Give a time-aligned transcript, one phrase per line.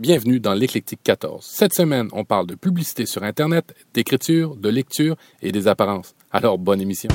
[0.00, 1.44] Bienvenue dans l'Éclectique 14.
[1.44, 6.14] Cette semaine, on parle de publicité sur Internet, d'écriture, de lecture et des apparences.
[6.32, 7.10] Alors, bonne émission.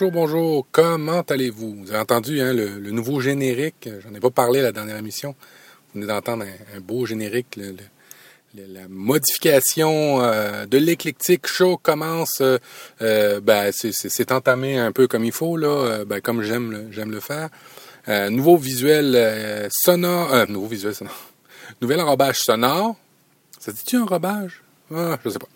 [0.00, 0.66] Bonjour, bonjour.
[0.72, 1.74] Comment allez-vous?
[1.82, 3.86] Vous avez entendu hein, le, nouveau générique?
[4.02, 5.34] J'en ai pas parlé la dernière émission.
[5.92, 7.60] Vous venez d'entendre un, beau générique.
[8.54, 12.40] la modification euh, de l'éclectique show commence.
[12.40, 12.56] euh,
[13.02, 17.10] euh, ben, c'est- entamé un peu comme il faut là, ben, comme j'aime le, j'aime
[17.10, 17.50] le faire.
[18.30, 21.30] Nouveau visuel sonore, nouveau visuel sonore,
[21.82, 22.96] nouvel enrobage sonore.
[23.58, 24.62] Ça dit-tu enrobage?
[24.94, 25.48] Ah, je sais pas.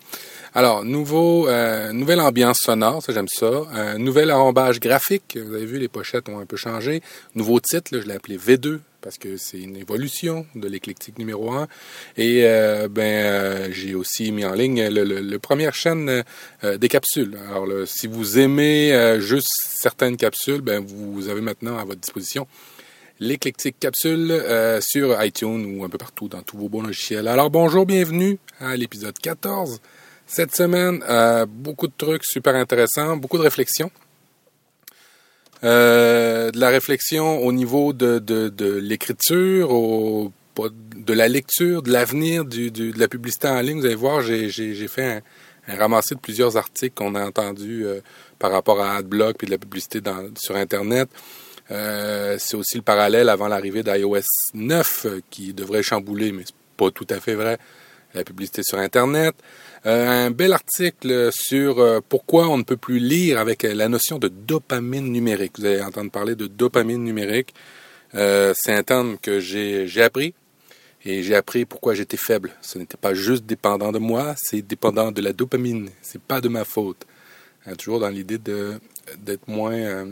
[0.57, 3.45] Alors, nouveau, euh, nouvelle ambiance sonore, ça j'aime ça.
[3.75, 7.01] Euh, nouvel enrobage graphique, vous avez vu, les pochettes ont un peu changé.
[7.35, 11.51] Nouveau titre, là, je l'ai appelé V2 parce que c'est une évolution de l'éclectique numéro
[11.51, 11.67] 1.
[12.15, 16.23] Et euh, ben, euh, j'ai aussi mis en ligne le, le- première chaîne
[16.63, 17.37] euh, des capsules.
[17.49, 21.99] Alors, le- si vous aimez euh, juste certaines capsules, ben, vous avez maintenant à votre
[21.99, 22.47] disposition
[23.19, 24.43] l'éclectique capsule
[24.81, 27.29] sur iTunes ou un peu partout dans tous vos bons logiciels.
[27.29, 29.79] Alors bonjour, bienvenue à l'épisode 14.
[30.27, 33.91] Cette semaine, euh, beaucoup de trucs super intéressants, beaucoup de réflexions.
[35.63, 42.99] Euh, de la réflexion au niveau de, de, l'écriture, de la lecture, de l'avenir de
[42.99, 43.79] la publicité en ligne.
[43.79, 45.23] Vous allez voir, j'ai, j'ai, fait
[45.67, 48.01] un, ramassé de plusieurs articles qu'on a entendus euh,
[48.37, 50.01] par rapport à AdBlock et de la publicité
[50.37, 51.09] sur Internet.
[51.69, 54.21] C'est aussi le parallèle avant l'arrivée d'iOS
[54.53, 57.57] 9 euh, qui devrait chambouler, mais c'est pas tout à fait vrai,
[58.15, 59.35] la publicité sur Internet.
[59.85, 63.87] Euh, un bel article sur euh, pourquoi on ne peut plus lire avec euh, la
[63.87, 65.59] notion de dopamine numérique.
[65.59, 67.53] Vous allez entendre parler de dopamine numérique.
[68.13, 70.33] C'est un terme que j'ai appris
[71.03, 72.53] et j'ai appris pourquoi j'étais faible.
[72.61, 75.89] Ce n'était pas juste dépendant de moi, c'est dépendant de la dopamine.
[76.01, 77.05] C'est pas de ma faute.
[77.65, 80.05] Hein, toujours dans l'idée d'être moins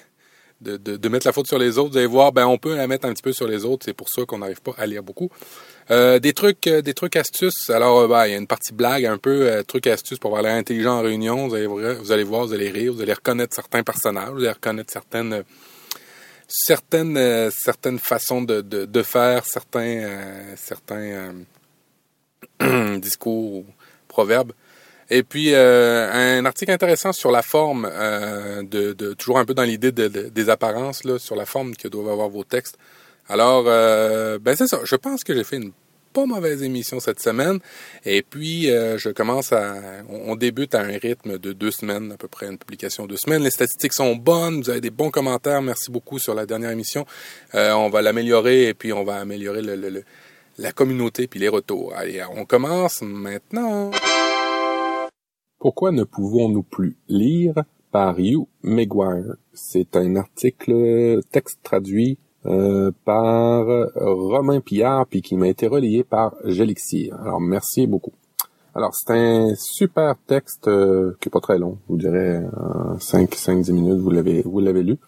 [0.60, 1.92] de, de, de mettre la faute sur les autres.
[1.92, 3.84] Vous allez voir, ben on peut la mettre un petit peu sur les autres.
[3.84, 5.30] C'est pour ça qu'on n'arrive pas à lire beaucoup.
[5.90, 7.70] Euh, des trucs, euh, des trucs astuces.
[7.70, 10.42] Alors, euh, ben, il y a une partie blague, un peu trucs astuces pour avoir
[10.42, 11.48] l'air intelligent en réunion.
[11.48, 14.40] Vous allez, voir- vous allez voir, vous allez rire, vous allez reconnaître certains personnages, vous
[14.40, 15.44] allez reconnaître certaines
[16.46, 21.34] certaines certaines façons de, faire certains
[22.98, 23.66] discours ou
[24.08, 24.52] proverbes.
[25.10, 27.90] Et puis un article intéressant sur la forme
[29.18, 32.28] toujours un peu dans l'idée de, de- des apparences sur la forme que doivent avoir
[32.28, 32.78] vos textes.
[33.28, 34.80] Alors euh, ben c'est ça.
[34.84, 35.72] Je pense que j'ai fait une
[36.14, 37.58] pas mauvaise émission cette semaine.
[38.06, 39.74] Et puis euh, je commence à
[40.08, 43.16] on, débute à un rythme de deux semaines à peu près une publication de deux
[43.18, 43.42] semaines.
[43.42, 44.62] Les statistiques sont bonnes.
[44.62, 45.60] Vous avez des bons commentaires.
[45.60, 47.04] Merci beaucoup sur la dernière émission.
[47.54, 50.04] Euh, on va l'améliorer et puis on va améliorer le, le- le-
[50.56, 51.92] la communauté puis les retours.
[51.94, 53.90] Allez, on commence maintenant.
[55.60, 57.54] Pourquoi ne pouvons-nous plus lire
[57.90, 59.34] par Hugh Maguire?
[59.52, 62.16] C'est un article texte traduit
[62.46, 63.66] euh, par
[63.96, 67.14] Romain Pillard puis qui m'a été relayé par Gelixir.
[67.20, 68.12] Alors merci beaucoup.
[68.74, 72.42] Alors c'est un super texte euh, qui est pas très long, vous dirais
[73.00, 74.98] 5 5 10 minutes, vous l'avez vous l'avez lu.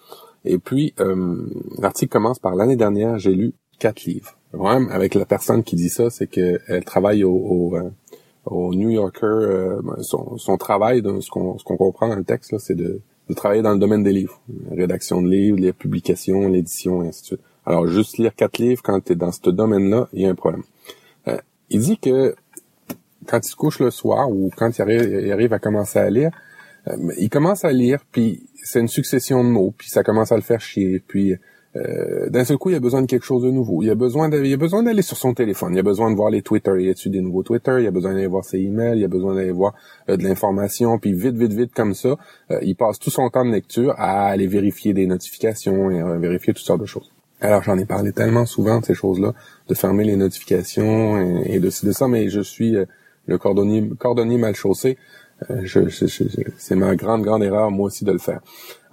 [0.44, 1.46] Et puis euh,
[1.78, 4.36] l'article commence par l'année dernière, j'ai lu quatre livres.
[4.52, 7.90] Le problème avec la personne qui dit ça, c'est qu'elle travaille au, au, euh,
[8.46, 12.58] au New Yorker, euh, son, son travail, ce qu'on qu'on comprend dans le texte, là,
[12.58, 14.40] c'est de, de travailler dans le domaine des livres.
[14.70, 17.40] La rédaction de livres, les publications, l'édition, et ainsi de suite.
[17.64, 20.34] Alors, juste lire quatre livres quand tu es dans ce domaine-là, il y a un
[20.34, 20.62] problème.
[21.28, 21.38] Euh,
[21.70, 22.34] il dit que
[23.26, 24.82] quand il se couche le soir ou quand il
[25.32, 26.30] arrive, à commencer à lire,
[26.88, 30.36] euh, il commence à lire, puis c'est une succession de mots, puis ça commence à
[30.36, 31.36] le faire chier, puis
[31.76, 33.82] euh, d'un seul coup, il a besoin de quelque chose de nouveau.
[33.82, 35.72] Il a il a besoin d'aller sur son téléphone.
[35.74, 36.72] Il a besoin de voir les Twitter.
[36.78, 37.76] Il y a-tu des nouveaux Twitter?
[37.80, 38.98] Il a besoin d'aller voir ses emails.
[38.98, 39.74] Il a besoin d'aller voir
[40.08, 40.98] euh, de l'information.
[40.98, 42.16] Puis vite, vite, vite comme ça,
[42.50, 46.52] euh, il passe tout son temps de lecture à aller vérifier des notifications et vérifier
[46.54, 47.10] toutes sortes de choses.
[47.40, 49.32] Alors j'en ai parlé tellement souvent de ces choses-là,
[49.68, 52.76] de fermer les notifications et, de de ça, mais je suis
[53.26, 54.98] le cordonnier, cordonnier mal chaussé.
[55.62, 56.24] Je, je- je-
[56.58, 58.40] c'est ma grande, grande erreur, moi aussi, de le faire.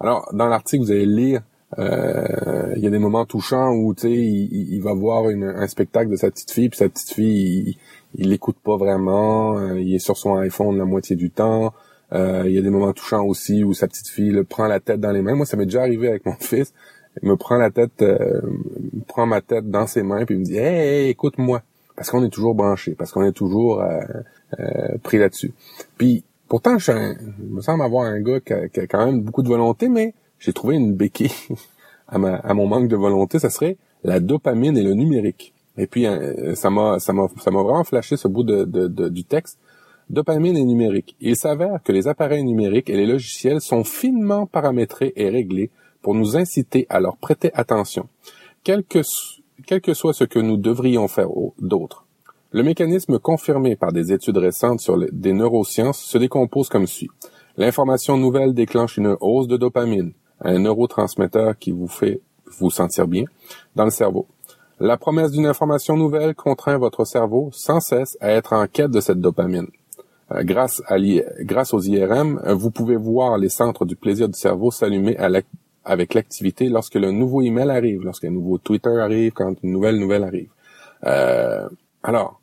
[0.00, 1.42] Alors, dans l'article, vous allez lire
[1.76, 5.44] il y a des moments touchants où tu sais il, il- il va voir une-
[5.44, 7.76] un spectacle de sa petite fille puis sa petite fille
[8.14, 11.74] il, il l'écoute pas vraiment euh, il est sur son iPhone la moitié du temps.
[12.14, 14.80] Euh, il y a des moments touchants aussi où sa petite fille le prend la
[14.80, 15.34] tête dans les mains.
[15.34, 16.72] Moi ça m'est déjà arrivé avec mon fils.
[17.22, 18.40] Me prend la tête, euh,
[19.08, 21.62] prend ma tête dans ses mains puis il me dit hey, écoute-moi
[21.96, 23.98] parce qu'on est toujours branché, parce qu'on est toujours euh,
[24.60, 25.52] euh, pris là-dessus.
[25.98, 29.88] Puis pourtant, je, me semble avoir un gars qui a, quand même beaucoup de volonté,
[29.88, 31.32] mais j'ai trouvé une béquille
[32.08, 35.52] à, ma, à mon manque de volonté, ça serait la dopamine et le numérique.
[35.76, 36.06] Et puis
[36.54, 39.58] ça m'a ça m'a ça m'a vraiment flashé ce bout de, de, du texte.
[40.10, 41.16] Dopamine et numérique.
[41.20, 45.70] Il s'avère que les appareils numériques et les logiciels sont finement paramétrés et réglés
[46.00, 48.08] pour nous inciter à leur prêter attention,
[48.64, 49.00] quel que,
[49.66, 52.06] quel que soit ce que nous devrions faire d'autre.
[52.50, 57.10] Le mécanisme confirmé par des études récentes sur les, des neurosciences se décompose comme suit.
[57.58, 62.20] L'information nouvelle déclenche une hausse de dopamine, un neurotransmetteur qui vous fait
[62.58, 63.24] vous sentir bien,
[63.76, 64.26] dans le cerveau.
[64.80, 69.00] La promesse d'une information nouvelle contraint votre cerveau sans cesse à être en quête de
[69.00, 69.66] cette dopamine.
[70.30, 70.96] Euh, grâce, à
[71.40, 75.16] grâce aux IRM, vous pouvez voir les centres du plaisir du cerveau s'allumer
[75.84, 79.96] avec l'activité lorsque le nouveau email arrive, lorsque un nouveau Twitter arrive, quand une nouvelle
[79.96, 80.50] nouvelle arrive.
[81.04, 81.68] Euh,
[82.02, 82.40] alors,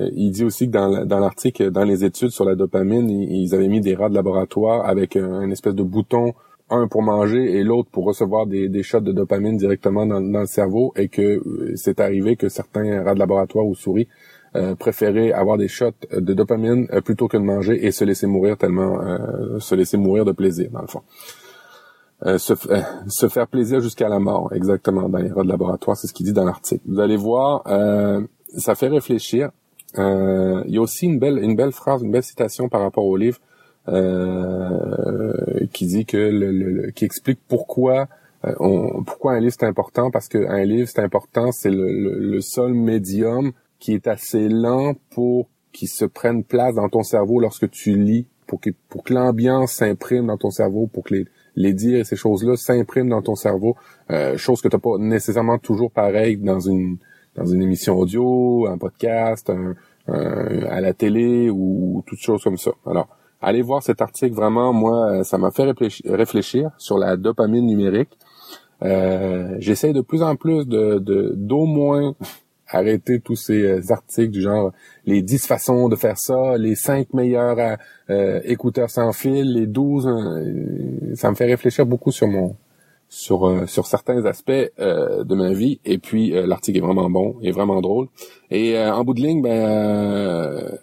[0.00, 3.54] euh, il dit aussi que dans, dans l'article, dans les études sur la dopamine, ils
[3.54, 6.34] avaient mis des rats de laboratoire avec un, espèce de bouton,
[6.72, 10.40] un pour manger et l'autre pour recevoir des, des shots de dopamine directement dans, dans
[10.40, 14.08] le cerveau et que euh, c'est arrivé que certains rats de laboratoire ou souris
[14.54, 18.56] euh, préféraient avoir des shots de dopamine plutôt que de manger et se laisser mourir
[18.58, 18.98] tellement,
[19.58, 21.02] se laisser mourir de plaisir dans le fond.
[22.24, 25.96] Euh, se, euh, se, faire plaisir jusqu'à la mort, exactement, dans les rats de laboratoire,
[25.96, 26.82] c'est ce qu'il dit dans l'article.
[26.86, 28.20] Vous allez voir, euh,
[28.56, 29.50] ça fait réfléchir.
[29.96, 33.16] il y a aussi une belle, une belle phrase, une belle citation par rapport au
[33.16, 33.38] livre
[33.86, 38.08] qui dit que, le, qui explique pourquoi
[38.58, 42.74] on, pourquoi un livre c'est important, parce qu'un livre c'est important, c'est le, le, seul
[42.74, 47.96] médium qui est assez lent pour qu'il se prenne place dans ton cerveau lorsque tu
[47.96, 51.26] lis, pour que, pour que l'ambiance s'imprime dans ton cerveau, pour que les,
[51.56, 53.76] les dires et ces choses-là s'impriment dans ton cerveau,
[54.10, 56.98] euh, chose que tu n'as pas nécessairement toujours pareil dans une
[57.34, 59.50] dans une émission audio, un podcast,
[60.06, 62.72] à la télé ou toutes choses comme ça.
[62.86, 63.08] Alors,
[63.42, 65.70] allez voir cet article, vraiment, moi, ça m'a fait
[66.06, 68.18] réfléchir, sur la dopamine numérique.
[68.82, 70.98] Euh, J'essaie de plus en plus de
[71.36, 72.14] d'au moins
[72.74, 74.72] arrêter tous ces euh, articles du genre
[75.06, 77.76] les 10 façons de faire ça, les 5 meilleurs euh,
[78.10, 82.56] euh, écouteurs sans fil, les 12 ça me fait réfléchir beaucoup sur mon
[83.08, 87.82] sur sur certains aspects de ma vie et puis l'article est vraiment bon et vraiment
[87.82, 88.08] drôle
[88.50, 90.78] et en bout de ligne ben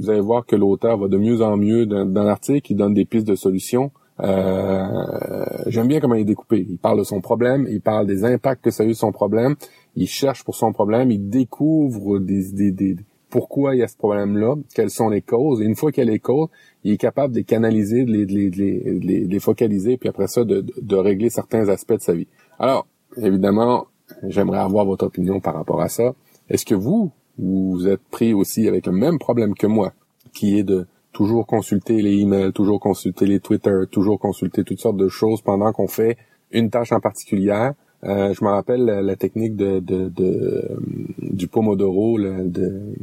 [0.00, 2.94] vous allez voir que l'auteur va de mieux en mieux dans, dans l'article, il donne
[2.94, 3.90] des pistes de solutions
[4.22, 6.66] euh, j'aime bien comment il est découpé.
[6.68, 9.56] Il parle de son problème, il parle des impacts que ça a eu son problème,
[9.96, 12.96] il cherche pour son problème, il découvre des, des,
[13.30, 15.62] pourquoi il y a ce problème-là, quelles sont les causes.
[15.62, 16.48] Et une fois qu'il a les causes,
[16.84, 21.68] il est capable de les canaliser, de les, focaliser, puis après ça, de, régler certains
[21.68, 22.28] aspects de sa vie.
[22.58, 22.86] Alors,
[23.16, 23.86] évidemment,
[24.24, 26.14] j'aimerais avoir votre opinion par rapport à ça.
[26.48, 29.92] Est-ce que vous, vous êtes pris aussi avec le même problème que moi,
[30.32, 34.96] qui est de toujours consulter les emails, toujours consulter les Twitter, toujours consulter toutes sortes
[34.96, 36.16] de choses pendant qu'on fait
[36.52, 37.70] une tâche en particulier.
[38.04, 40.76] Euh, je me rappelle la, technique de, de, de euh,
[41.18, 42.94] du Pomodoro de,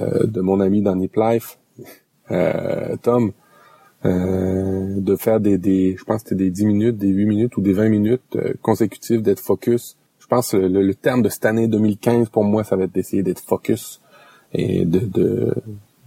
[0.00, 1.58] euh, de mon ami dans Nip Life,
[2.30, 3.32] euh, Tom,
[4.04, 7.60] de faire des, des je pense que c'était des 10 minutes, des 8 minutes ou
[7.60, 9.96] des 20 minutes consécutives d'être focus.
[10.26, 13.22] Je pense le, le, terme de cette année 2015 pour moi, ça va être d'essayer
[13.22, 14.00] d'être focus
[14.52, 15.54] et de, de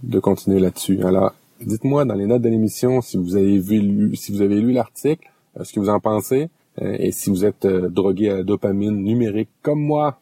[0.02, 1.02] de continuer là-dessus.
[1.04, 4.72] Alors, dites-moi dans les notes de l'émission si vous avez vu, si vous avez lu
[4.72, 6.48] l'article, euh, ce que vous en pensez,
[6.80, 10.20] euh, et si vous êtes euh, drogué à la dopamine numérique comme moi.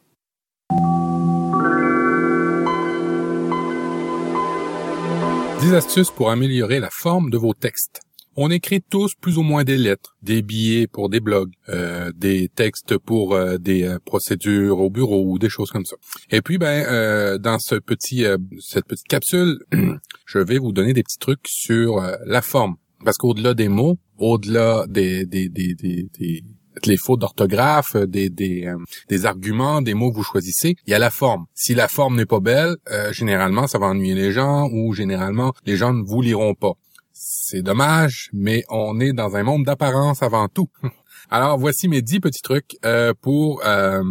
[5.61, 8.01] Dix astuces pour améliorer la forme de vos textes.
[8.41, 12.47] On écrit tous plus ou moins des lettres, des billets pour des blogs, euh, des
[12.47, 15.97] textes pour euh, des euh, procédures au bureau ou des choses comme ça.
[16.31, 18.23] Et puis ben dans ce petit
[18.61, 19.59] cette petite capsule,
[20.25, 24.85] je vais vous donner des petits trucs sur la forme parce qu'au-delà des mots, au-delà
[24.87, 26.43] des des des des,
[26.85, 28.73] les fautes d'orthographe, des, des,
[29.09, 31.43] des arguments, des mots que vous choisissez, il y a la forme.
[31.55, 32.77] Si la forme n'est pas belle,
[33.11, 36.75] généralement, ça va ennuyer les gens ou généralement, les gens ne vous liront pas.
[37.21, 40.69] C'est dommage, mais on est dans un monde d'apparence avant tout.
[41.29, 44.01] Alors voici mes dix petits trucs euh, pour euh,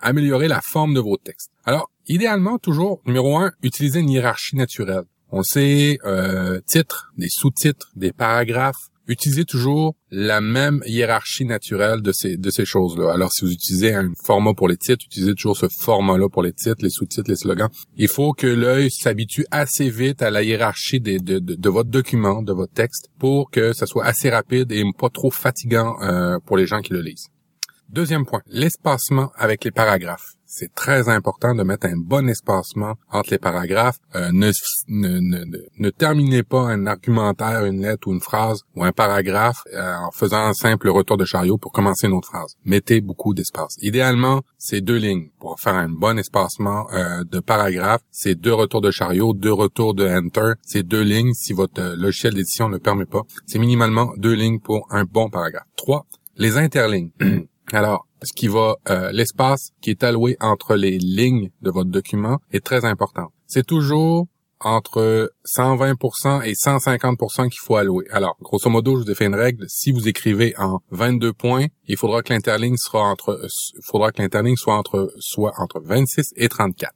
[0.00, 1.50] améliorer la forme de vos textes.
[1.66, 5.04] Alors idéalement toujours numéro un, utilisez une hiérarchie naturelle.
[5.30, 12.12] On sait euh, titres, des sous-titres, des paragraphes, utilisez toujours la même hiérarchie naturelle de
[12.12, 13.12] ces de ces choses-là.
[13.12, 16.52] Alors si vous utilisez un format pour les titres, utilisez toujours ce format-là pour les
[16.52, 17.68] titres, les sous-titres, les slogans.
[17.96, 22.42] Il faut que l'œil s'habitue assez vite à la hiérarchie de, de, de, votre document,
[22.42, 26.56] de votre texte, pour que ça soit assez rapide et pas trop fatigant euh, pour
[26.56, 27.28] les gens qui le lisent.
[27.94, 33.30] Deuxième point, l'espacement avec les paragraphes c'est très important de mettre un bon espacement entre
[33.32, 33.98] les paragraphes.
[34.14, 34.52] Euh, ne,
[34.86, 35.44] ne, ne,
[35.78, 40.12] ne, terminez pas un argumentaire, une lettre ou une phrase ou un paragraphe euh, en
[40.12, 42.54] faisant un simple retour de chariot pour commencer une autre phrase.
[42.64, 43.76] Mettez beaucoup d'espace.
[43.80, 45.30] Idéalement, c'est deux lignes.
[45.40, 49.94] Pour faire un bon espacement euh, de paragraphe, c'est deux retours de chariot, deux retours
[49.94, 50.52] de enter.
[50.62, 53.22] C'est deux lignes si votre logiciel d'édition ne le permet pas.
[53.46, 55.66] C'est minimalement deux lignes pour un bon paragraphe.
[55.76, 57.10] Trois, les interlignes.
[57.72, 62.38] Alors, ce qui va, euh, l'espace qui est alloué entre les lignes de votre document
[62.52, 63.28] est très important.
[63.46, 64.26] C'est toujours
[64.60, 68.06] entre 120% et 150% qu'il faut allouer.
[68.10, 69.66] Alors, grosso modo, je vous ai fait une règle.
[69.68, 73.48] Si vous écrivez en 22 points, il faudra que l'interligne sera entre, euh,
[73.82, 76.92] faudra que l'interligne soit entre, soit entre 26 et 34.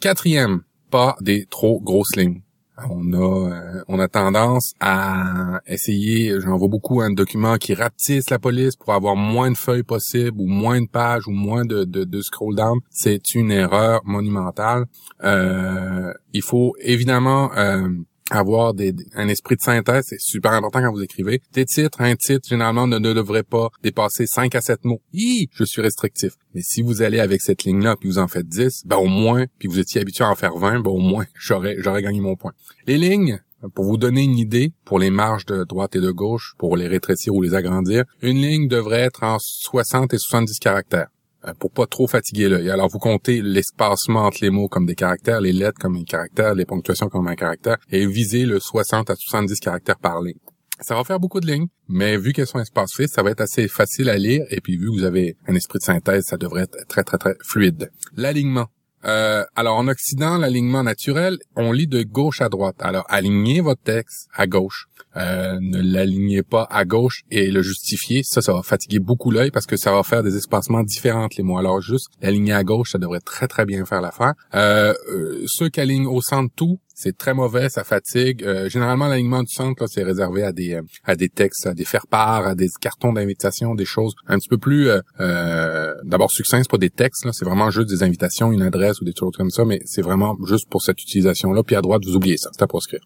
[0.00, 2.42] Quatrième, pas des trop grosses lignes
[2.90, 8.30] on a euh, on a tendance à essayer, j'en vois beaucoup un document qui rapetisse
[8.30, 12.20] la police pour avoir moins de feuilles possibles ou moins de pages ou moins de
[12.22, 12.78] scroll down.
[12.90, 14.86] C'est une erreur monumentale.
[15.24, 17.88] Euh, il faut évidemment euh,
[18.30, 18.74] avoir
[19.14, 21.40] un esprit de synthèse, c'est super important quand vous écrivez.
[21.52, 25.00] Des titres, un titre, généralement, ne, devrait pas dépasser 5 à 7 mots.
[25.12, 26.32] Hi, je suis restrictif.
[26.54, 29.46] Mais si vous allez avec cette ligne-là, puis vous en faites 10, ben au moins,
[29.58, 32.36] puis vous étiez habitué à en faire 20, ben au moins, j'aurais, j'aurais gagné mon
[32.36, 32.52] point.
[32.86, 33.40] Les lignes,
[33.74, 36.86] pour vous donner une idée, pour les marges de droite et de gauche, pour les
[36.86, 41.08] rétrécir ou les agrandir, une ligne devrait être en 60 et 70 caractères.
[41.46, 42.68] Euh, pour pas trop fatiguer l'œil.
[42.68, 46.54] Alors vous comptez l'espacement entre les mots comme des caractères, les lettres comme un caractère,
[46.54, 50.38] les ponctuations comme un caractère, et visez le 60 à 70 caractères par ligne.
[50.80, 53.68] Ça va faire beaucoup de lignes, mais vu qu'elles sont espacées, ça va être assez
[53.68, 56.62] facile à lire, et puis vu que vous avez un esprit de synthèse, ça devrait
[56.62, 57.90] être très très très fluide.
[58.16, 58.66] L'alignement.
[59.04, 62.76] Euh, alors en Occident, l'alignement naturel, on lit de gauche à droite.
[62.80, 64.86] Alors alignez votre texte à gauche.
[65.16, 68.22] Euh, ne l'alignez pas à gauche et le justifier.
[68.22, 71.42] Ça, ça va fatiguer beaucoup l'œil parce que ça va faire des espacements différents les
[71.42, 71.58] mots.
[71.58, 74.34] Alors juste l'aligner à gauche, ça devrait très très bien faire l'affaire.
[74.54, 78.42] Euh, euh, ceux qui alignent au centre tout, c'est très mauvais, ça fatigue.
[78.42, 82.44] Euh, généralement, l'alignement du centre, c'est réservé à des à des textes, à des faire-part,
[82.44, 84.88] à des cartons d'invitation, des choses un petit peu plus
[85.20, 89.04] euh, d'abord succinctes, c'est pas des textes, c'est vraiment juste des invitations, une adresse ou
[89.04, 91.62] des choses comme ça, mais c'est vraiment juste pour cette utilisation-là.
[91.62, 93.00] Puis à droite, vous oubliez ça, c'est à proscrire.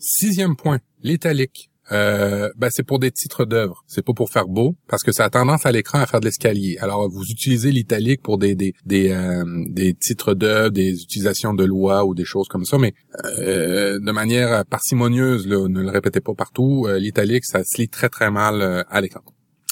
[0.00, 1.67] Sixième point, l'italique.
[1.92, 3.84] Euh, ben c'est pour des titres d'œuvres.
[3.86, 6.26] C'est pas pour faire beau, parce que ça a tendance à l'écran à faire de
[6.26, 6.76] l'escalier.
[6.80, 11.64] Alors vous utilisez l'italique pour des des des, euh, des titres d'œuvres, des utilisations de
[11.64, 12.94] loi ou des choses comme ça, mais
[13.38, 15.46] euh, de manière parcimonieuse.
[15.46, 16.86] Là, ne le répétez pas partout.
[16.86, 19.22] Euh, l'italique, ça se lit très très mal euh, à l'écran.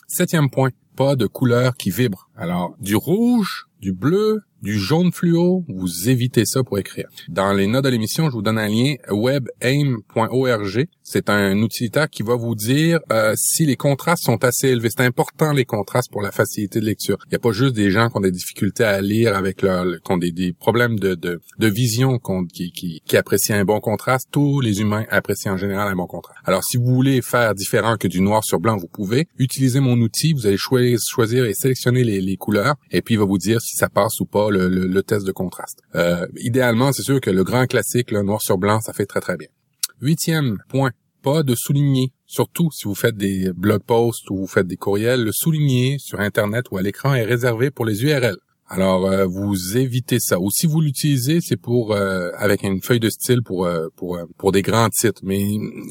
[0.08, 2.30] Septième point, pas de couleur qui vibre.
[2.36, 7.08] Alors du rouge, du bleu, du jaune fluo, vous évitez ça pour écrire.
[7.28, 10.86] Dans les notes de l'émission, je vous donne un lien webaim.org.
[11.02, 14.88] C'est un utilitaire qui va vous dire euh, si les contrastes sont assez élevés.
[14.90, 17.18] C'est important les contrastes pour la facilité de lecture.
[17.26, 19.84] Il n'y a pas juste des gens qui ont des difficultés à lire avec leur,
[19.84, 22.18] qui ont des, problèmes de, vision
[22.52, 24.28] qui, qui, qui apprécient un bon contraste.
[24.30, 26.40] Tous les humains apprécient en général un bon contraste.
[26.44, 29.98] Alors si vous voulez faire différent que du noir sur blanc, vous pouvez utiliser mon
[30.00, 30.32] outil.
[30.32, 33.76] Vous allez choisir et sélectionner les, les couleurs et puis il va vous dire si
[33.76, 35.80] ça passe ou pas le, test de contraste.
[35.94, 39.20] Euh, idéalement, c'est sûr que le grand classique, le noir sur blanc, ça fait très
[39.20, 39.48] très bien.
[40.00, 40.90] Huitième point,
[41.22, 42.12] pas de souligner.
[42.26, 46.20] Surtout si vous faites des blog posts ou vous faites des courriels, le souligner sur
[46.20, 48.36] Internet ou à l'écran est réservé pour les URL.
[48.68, 50.40] Alors euh, vous évitez ça.
[50.40, 54.50] Ou si vous l'utilisez, c'est pour euh, avec une feuille de style pour pour pour
[54.50, 55.20] des grands titres.
[55.22, 55.46] Mais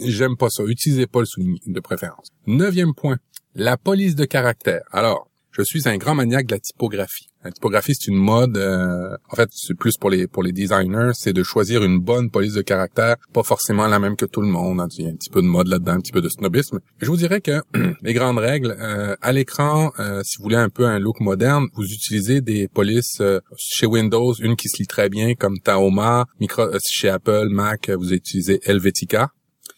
[0.06, 0.64] j'aime pas ça.
[0.64, 2.28] Utilisez pas le souligner de préférence.
[2.48, 3.18] Neuvième point,
[3.56, 4.82] la police de caractère.
[4.92, 7.28] Alors je suis un grand maniaque de la typographie.
[7.44, 8.58] La typographie, c'est une mode.
[8.58, 12.30] Euh, en fait, c'est plus pour les pour les designers, c'est de choisir une bonne
[12.32, 14.82] police de caractère, pas forcément la même que tout le monde.
[14.82, 14.88] Hein.
[14.98, 16.80] Il y a un petit peu de mode là-dedans, un petit peu de snobisme.
[17.00, 17.62] Je vous dirais que
[18.02, 21.68] les grandes règles euh, à l'écran, euh, si vous voulez un peu un look moderne,
[21.76, 23.22] vous utilisez des polices
[23.58, 28.12] chez Windows, une qui se lit très bien comme Taoma, micro, chez Apple, Mac, vous
[28.12, 29.30] utilisez Helvetica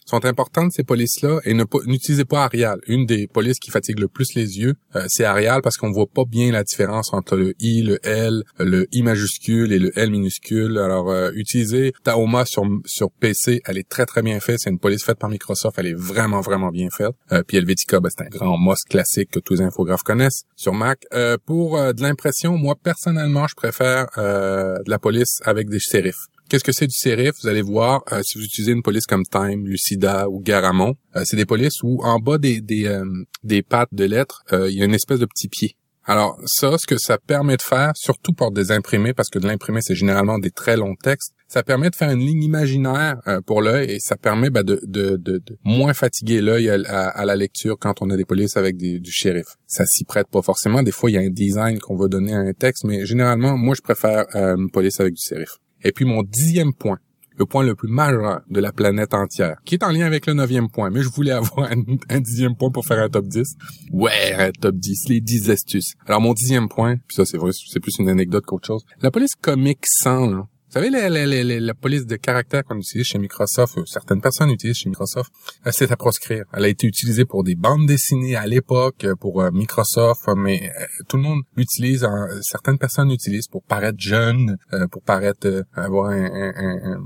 [0.07, 2.79] sont importantes ces polices-là et n'utilisez pas Arial.
[2.87, 6.07] Une des polices qui fatigue le plus les yeux, euh, c'est Arial parce qu'on voit
[6.07, 10.09] pas bien la différence entre le I, le L, le I majuscule et le L
[10.11, 10.77] minuscule.
[10.77, 14.59] Alors euh, utilisez Taoma sur sur PC, elle est très très bien faite.
[14.59, 17.13] C'est une police faite par Microsoft, elle est vraiment vraiment bien faite.
[17.31, 20.73] Euh, puis Helvetica, ben, c'est un grand MOS classique que tous les infographes connaissent sur
[20.73, 21.03] Mac.
[21.13, 26.27] Euh, pour de l'impression, moi personnellement, je préfère de la police avec des sérifs.
[26.49, 27.33] Qu'est-ce que c'est du sérif?
[27.41, 31.23] Vous allez voir, euh, si vous utilisez une police comme Time, Lucida ou Garamond, euh,
[31.25, 33.03] c'est des polices où en bas des, des, euh,
[33.43, 35.75] des pattes de lettres, il y a une espèce de petit pied.
[36.05, 39.45] Alors ça, ce que ça permet de faire, surtout pour des imprimés, parce que de
[39.45, 43.61] l'imprimer, c'est généralement des très longs textes, ça permet de faire une ligne imaginaire pour
[43.61, 48.01] l'œil et ça permet ben, de, de, de, moins fatiguer l'œil à, la lecture quand
[48.01, 49.47] on a des polices avec du shérif.
[49.65, 50.81] Ça s'y prête pas forcément.
[50.81, 53.57] Des fois, il y a un design qu'on va donner à un texte, mais généralement,
[53.57, 55.57] moi, je préfère une police avec du shérif.
[55.83, 56.99] Et puis mon dixième point,
[57.37, 60.33] le point le plus majeur de la planète entière, qui est en lien avec le
[60.33, 63.43] neuvième point, mais je voulais avoir un, dixième point pour faire un top 10.
[63.91, 65.93] Ouais, un top 10, les 10 astuces.
[66.05, 68.83] Alors mon dixième point, puis ça c'est vrai, c'est plus une anecdote qu'autre chose.
[69.01, 73.07] La police comique sans, là, vous savez, la, la, la, police de caractère qu'on utilise
[73.07, 75.31] chez Microsoft, euh, certaines personnes utilisent chez Microsoft,
[75.65, 76.43] euh, c'est à proscrire.
[76.51, 80.69] Elle a été utilisée pour des bandes dessinées à l'époque, euh, pour Microsoft, mais
[81.07, 82.05] tout le monde l'utilise,
[82.41, 84.57] certaines personnes l'utilisent pour paraître jeune,
[84.91, 87.05] pour paraître avoir un, un, un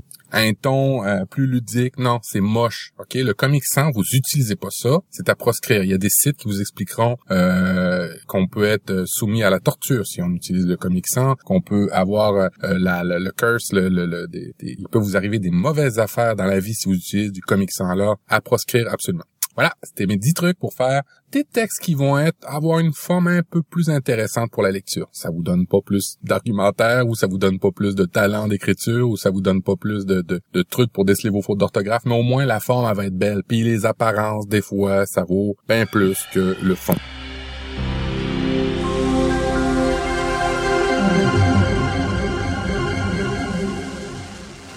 [0.60, 1.98] ton euh, plus ludique.
[1.98, 2.92] Non, c'est moche.
[2.98, 4.98] Ok, le Comic Sans, vous utilisez pas ça.
[5.10, 5.82] C'est à proscrire.
[5.82, 9.50] Il y a des sites qui vous expliqueront euh, qu'on peut être euh, soumis à
[9.50, 14.26] la torture si on utilise le Comic Sans, qu'on peut avoir le curse, le, le,
[14.60, 17.70] il peut vous arriver des mauvaises affaires dans la vie si vous utilisez du Comic
[17.72, 18.14] Sans là.
[18.28, 19.24] À proscrire absolument.
[19.54, 23.28] Voilà, c'était mes 10 trucs pour faire des textes qui vont être avoir une forme
[23.28, 25.10] un peu plus intéressante pour la lecture.
[25.12, 29.10] Ça vous donne pas plus d'argumentaire ou ça vous donne pas plus de talent d'écriture
[29.10, 30.40] ou ça vous donne pas plus de,
[30.70, 33.42] trucs pour déceler vos fautes d'orthographe, mais au moins la forme elle va être belle.
[33.46, 36.96] Puis les apparences, des fois, ça vaut bien plus que le fond.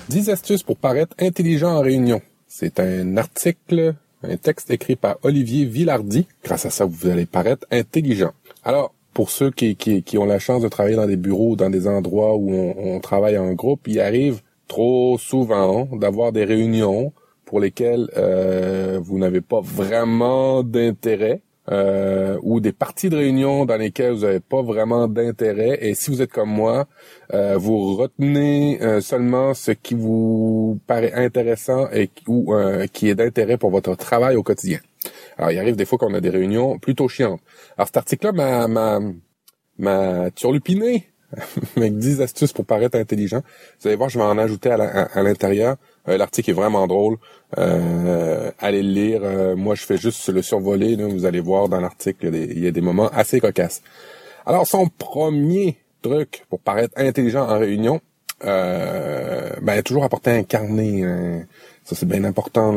[0.10, 2.22] «10 astuces pour paraître intelligent en réunion.
[2.48, 3.96] C'est un article
[4.29, 6.27] un texte écrit par Olivier Villardi.
[6.44, 8.32] Grâce à ça, vous allez paraître intelligent.
[8.63, 11.88] Alors, pour ceux qui, qui, ont la chance de travailler dans des bureaux, dans des
[11.88, 17.13] endroits où on, travaille en groupe, il arrive trop souvent d'avoir des réunions
[17.46, 21.41] pour lesquelles euh, vous n'avez pas vraiment d'intérêt
[21.72, 25.77] euh, ou des parties de réunion dans lesquelles vous n'avez pas vraiment d'intérêt.
[25.81, 26.88] Et si vous êtes comme moi,
[27.34, 33.15] euh, vous retenez euh, seulement ce qui vous paraît intéressant et ou euh, qui est
[33.15, 34.79] d'intérêt pour votre travail au quotidien.
[35.38, 37.41] Alors, il arrive des fois qu'on a des réunions plutôt chiantes.
[37.77, 39.00] Alors, cet article-là m'a, m'a,
[39.77, 41.07] m'a turlupiné
[41.77, 43.42] avec 10 astuces pour paraître intelligent.
[43.79, 45.77] Vous allez voir, je vais en ajouter à l'intérieur.
[46.07, 47.18] Euh, l'article est vraiment drôle.
[47.57, 49.22] Euh, allez le lire.
[49.24, 50.96] Euh, moi, je fais juste le survoler.
[50.96, 53.81] vous allez voir dans l'article, il y a des moments assez cocasses.
[54.46, 58.01] Alors, son premier truc pour paraître intelligent en réunion,
[58.42, 61.03] ben, toujours apporter un carnet.
[61.85, 62.74] Ça, c'est bien important.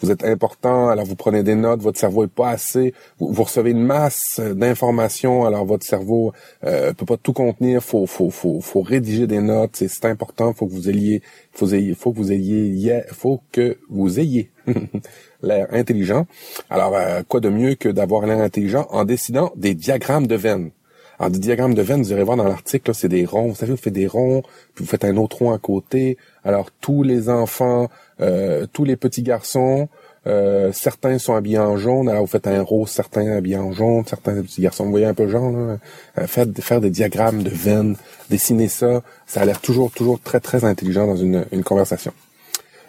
[0.00, 2.92] Vous, êtes important, alors vous prenez des notes, votre cerveau est pas assez.
[3.20, 6.32] Vous, recevez une masse d'informations, alors votre cerveau
[6.64, 7.84] euh, peut pas tout contenir.
[7.84, 9.76] Faut, faut, faut, faut rédiger des notes.
[9.76, 10.52] C'est important.
[10.54, 14.50] Faut que vous ayez, faut, que vous ayez, faut que vous ayez
[15.42, 16.26] l'air intelligent.
[16.68, 20.70] Alors, euh, quoi de mieux que d'avoir l'air intelligent en dessinant des diagrammes de veines.
[21.18, 23.48] Alors, des diagrammes de veines, vous irez voir dans l'article, c'est des ronds.
[23.48, 24.42] Vous savez, vous faites des ronds,
[24.74, 26.18] puis vous faites un autre rond à côté.
[26.44, 27.88] Alors, tous les enfants,
[28.20, 29.88] euh, tous les petits garçons,
[30.26, 34.04] euh, certains sont habillés en jaune, alors vous faites un rose, certains habillés en jaune,
[34.06, 35.78] certains petits garçons, vous voyez un peu genre, là,
[36.18, 37.96] euh, faire des diagrammes de veines,
[38.28, 42.12] dessiner ça, ça a l'air toujours, toujours très, très intelligent dans une, une conversation.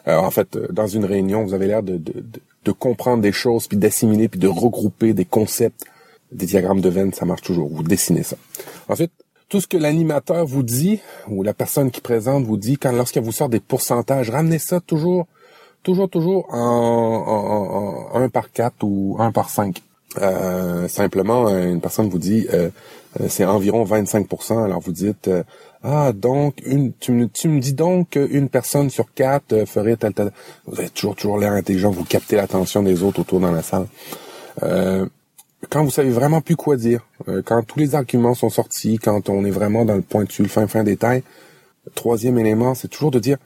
[0.08, 2.24] en fait, dans une réunion, vous avez l'air de, de,
[2.66, 5.86] de, comprendre des choses, puis d'assimiler, puis de regrouper des concepts
[6.32, 7.70] des diagrammes de veines, ça marche toujours.
[7.70, 8.38] Vous dessinez ça.
[8.88, 9.12] Ensuite,
[9.50, 13.24] tout ce que l'animateur vous dit ou la personne qui présente vous dit quand lorsqu'elle
[13.24, 15.28] vous sort des pourcentages, ramenez ça toujours,
[15.84, 19.82] toujours, toujours en, en, 1 par 4 ou 1 par 5.
[20.20, 22.70] Euh, simplement, une personne vous dit euh,
[23.22, 24.64] euh c'est environ 25%.
[24.64, 25.30] Alors vous dites
[25.84, 30.14] ah donc une tu me, tu me dis donc qu'une personne sur quatre ferait tel
[30.14, 30.32] tel.
[30.66, 33.88] Vous avez toujours toujours l'air intelligent, vous captez l'attention des autres autour dans la salle.
[35.70, 39.30] Quand vous savez vraiment plus quoi dire, euh, quand tous les arguments sont sortis, quand
[39.30, 41.24] on est vraiment dans le pointu, le fin fin détail,
[41.96, 43.38] troisième élément, c'est toujours de dire,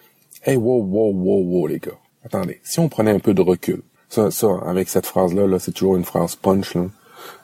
[0.44, 1.98] hey, wow, wow, wow, wow, les gars.
[2.26, 5.72] Attendez, si on prenait un peu de recul, ça, ça, avec cette phrase-là, là, c'est
[5.72, 6.86] toujours une phrase punch, là.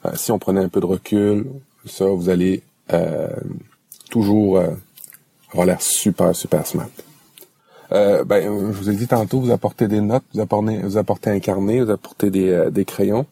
[0.06, 1.46] Euh, si on prenait un peu de recul,
[1.86, 3.30] ça, vous allez euh,
[4.10, 4.62] toujours
[5.52, 6.90] avoir l'air super, super smart.
[7.90, 11.40] ben, je vous ai dit tantôt, vous apportez des notes, vous apportez, vous apportez un
[11.40, 13.26] carnet, vous apportez des, des crayons.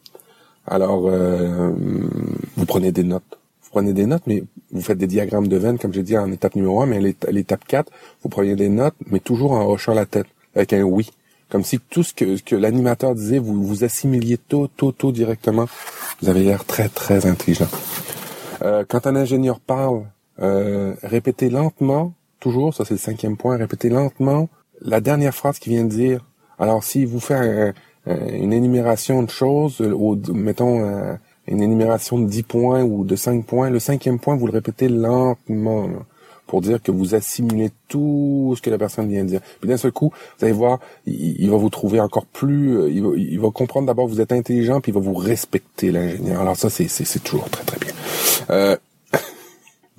[0.66, 1.70] Alors, euh,
[2.56, 3.38] vous prenez des notes.
[3.62, 6.30] Vous prenez des notes, mais vous faites des diagrammes de veine, comme j'ai dit en
[6.32, 10.06] étape numéro 1, mais l'étape 4, vous prenez des notes, mais toujours en hochant la
[10.06, 11.10] tête, avec un oui.
[11.48, 15.66] Comme si tout ce que, que l'animateur disait, vous vous assimiliez tout, tout, tout directement.
[16.20, 17.68] Vous avez l'air très, très intelligent.
[18.62, 20.06] Euh, quand un ingénieur parle,
[20.40, 24.48] euh, répétez lentement toujours, ça c'est le cinquième point, répétez lentement
[24.80, 26.24] la dernière phrase qui vient de dire.
[26.58, 27.74] Alors, si vous faites
[28.06, 31.16] une énumération de choses, ou mettons
[31.46, 34.88] une énumération de 10 points ou de 5 points, le cinquième point, vous le répétez
[34.88, 35.88] lentement
[36.46, 39.40] pour dire que vous assimilez tout ce que la personne vient de dire.
[39.60, 43.02] Puis d'un seul coup, vous allez voir, il, va vous trouver encore plus, euh, il
[43.02, 46.40] va, il va comprendre d'abord que vous êtes intelligent, puis il va vous respecter l'ingénieur.
[46.40, 47.92] Alors ça, c'est, c'est, toujours très très bien.
[48.50, 48.76] Euh,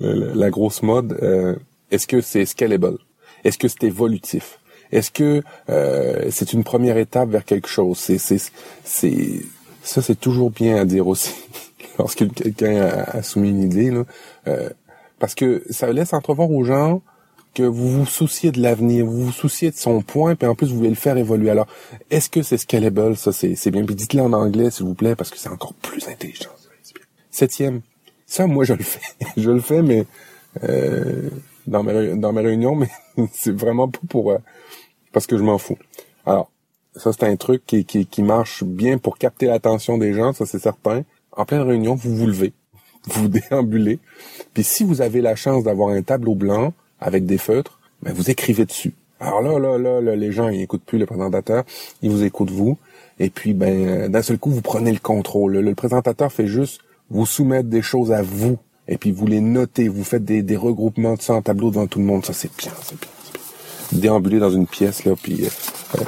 [0.00, 1.56] la grosse mode, euh,
[1.90, 2.98] est-ce que c'est scalable?
[3.44, 4.57] Est-ce que c'est évolutif?
[4.92, 7.98] Est-ce que euh, c'est une première étape vers quelque chose?
[7.98, 8.40] C'est, c'est,
[9.82, 11.34] ça, c'est toujours bien à dire aussi.
[11.98, 14.04] Lorsque quelqu'un a, a, soumis une idée, là,
[14.46, 14.70] euh,
[15.18, 17.02] parce que ça laisse entrevoir aux gens
[17.54, 20.68] que vous vous souciez de l'avenir, vous vous souciez de son point, puis en plus
[20.68, 21.50] vous voulez le faire évoluer.
[21.50, 21.66] Alors,
[22.10, 23.16] est-ce que c'est scalable?
[23.16, 23.84] Ça, c'est bien.
[23.84, 26.50] Puis dites-le en anglais, s'il vous plaît, parce que c'est encore plus intelligent.
[27.30, 27.80] Septième,
[28.26, 29.00] ça, moi, je le fais.
[29.36, 30.06] je le fais, mais
[30.64, 31.30] euh,
[31.66, 32.90] dans mes dans mes réunions, mais
[33.32, 34.38] c'est vraiment pas pour euh,
[35.12, 35.78] parce que je m'en fous.
[36.26, 36.50] Alors,
[36.94, 40.46] ça, c'est un truc qui, qui, qui marche bien pour capter l'attention des gens, ça
[40.46, 41.02] c'est certain.
[41.32, 42.52] En pleine réunion, vous vous levez,
[43.06, 43.98] vous déambulez.
[44.54, 48.30] Puis si vous avez la chance d'avoir un tableau blanc avec des feutres, ben vous
[48.30, 48.94] écrivez dessus.
[49.20, 51.64] Alors là, là, là, les gens, ils écoutent plus le présentateur,
[52.02, 52.78] ils vous écoutent vous.
[53.18, 55.58] Et puis, ben, d'un seul coup, vous prenez le contrôle.
[55.58, 58.58] Le, présentateur fait juste vous soumettre des choses à vous.
[58.86, 59.88] Et puis, vous les notez.
[59.88, 62.24] Vous faites des, des regroupements de ça en tableau devant tout le monde.
[62.24, 63.08] Ça, c'est bien, c'est bien.
[63.92, 66.04] Déambuler dans une pièce, là, puis euh,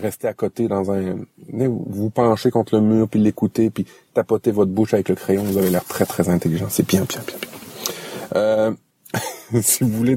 [0.00, 1.16] rester à côté dans un...
[1.48, 5.42] Vous penchez contre le mur, puis l'écouter, puis tapoter votre bouche avec le crayon.
[5.42, 6.66] Vous avez l'air très, très intelligent.
[6.68, 7.50] C'est bien, bien, bien, bien.
[8.36, 8.72] Euh,
[9.62, 10.16] si vous voulez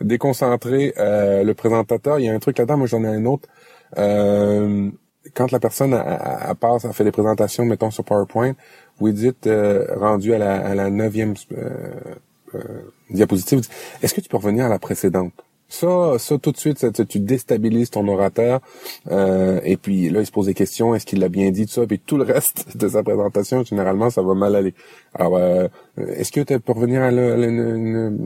[0.00, 2.78] déconcentrer euh, le présentateur, il y a un truc là-dedans.
[2.78, 3.48] Moi, j'en ai un autre.
[3.98, 4.90] Euh,
[5.34, 8.54] quand la personne a, passe, a fait des présentations, mettons sur PowerPoint,
[8.98, 11.34] vous dites euh, rendu à la, à la neuvième
[13.10, 13.60] diapositive,
[14.02, 15.34] est-ce que tu peux revenir à la précédente?
[15.68, 18.60] Ça, ça tout de suite, ça, tu déstabilises ton orateur.
[19.10, 20.94] Euh, et puis là, il se pose des questions.
[20.94, 24.08] Est-ce qu'il l'a bien dit tout ça Puis tout le reste de sa présentation, généralement,
[24.08, 24.74] ça va mal aller.
[25.14, 28.18] Alors, euh, est-ce que tu peux revenir à une,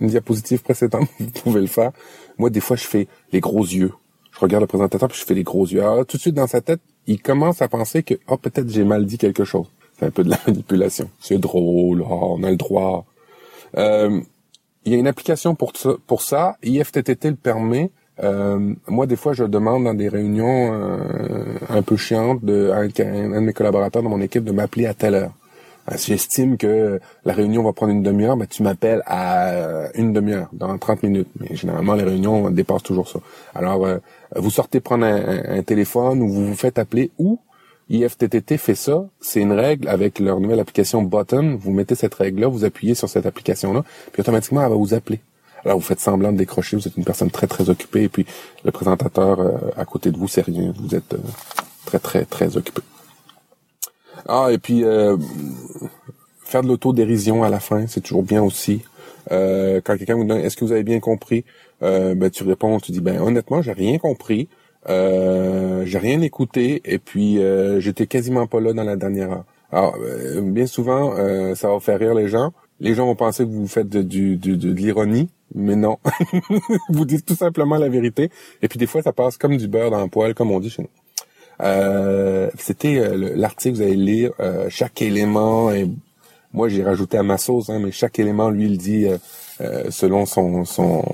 [0.00, 1.08] diapositive précédente?
[1.20, 1.92] Vous pouvez le faire.
[2.36, 3.92] Moi, des fois, je fais les gros yeux.
[4.32, 5.80] Je regarde le présentateur puis je fais les gros yeux.
[5.80, 8.84] Alors, tout de suite dans sa tête, il commence à penser que oh peut-être j'ai
[8.84, 9.70] mal dit quelque chose.
[9.98, 11.08] C'est un peu de la manipulation.
[11.20, 12.02] C'est drôle.
[12.02, 13.06] Oh, on a le droit.
[13.76, 14.20] Euh,
[14.86, 15.72] il y a une application pour.
[16.06, 16.56] Pour ça.
[16.62, 17.90] IFTTT le permet.
[18.22, 22.86] Euh, moi, des fois, je demande dans des réunions euh, un peu chiantes de un,
[22.86, 25.32] de mes collaborateurs dans mon équipe de m'appeler à telle heure.
[25.90, 30.12] Euh, si j'estime que la réunion va prendre une demi-heure, ben, tu m'appelles à une
[30.12, 31.28] demi-heure, dans 30 minutes.
[31.40, 33.18] Mais généralement, les réunions dépassent toujours ça.
[33.54, 33.86] Alors,
[34.34, 37.38] vous sortez prendre un, un, téléphone ou vous vous faites appeler ou
[37.88, 41.56] IFTTT fait ça, c'est une règle avec leur nouvelle application Button.
[41.58, 45.20] Vous mettez cette règle-là, vous appuyez sur cette application-là, puis automatiquement, elle va vous appeler.
[45.64, 48.26] Alors, vous faites semblant de décrocher, vous êtes une personne très, très occupée, et puis
[48.64, 51.18] le présentateur euh, à côté de vous, c'est rien, vous êtes euh,
[51.84, 52.82] très, très, très occupé.
[54.28, 55.16] Ah, et puis, euh,
[56.44, 58.82] faire de l'autodérision à la fin, c'est toujours bien aussi.
[59.30, 61.44] quand quelqu'un vous demande, est-ce que vous avez bien compris?
[61.80, 64.48] ben, tu réponds, tu dis, ben, honnêtement, j'ai rien compris.
[64.88, 69.44] Euh, j'ai rien écouté et puis euh, j'étais quasiment pas là dans la dernière heure.
[69.72, 71.16] Alors, euh, bien souvent,
[71.54, 72.52] ça va faire rire les gens.
[72.78, 75.98] Les gens vont penser que vous faites de, de, l'ironie, mais non.
[76.90, 78.30] vous dites tout simplement la vérité.
[78.62, 80.70] Et puis des fois, ça passe comme du beurre dans le poêle, comme on dit
[80.70, 80.88] chez nous.
[82.58, 84.32] C'était l'article, vous allez lire,
[84.68, 85.90] chaque élément, et
[86.52, 89.06] moi j'ai rajouté à ma sauce, hein, mais chaque élément, lui, il dit
[89.90, 91.04] selon son, son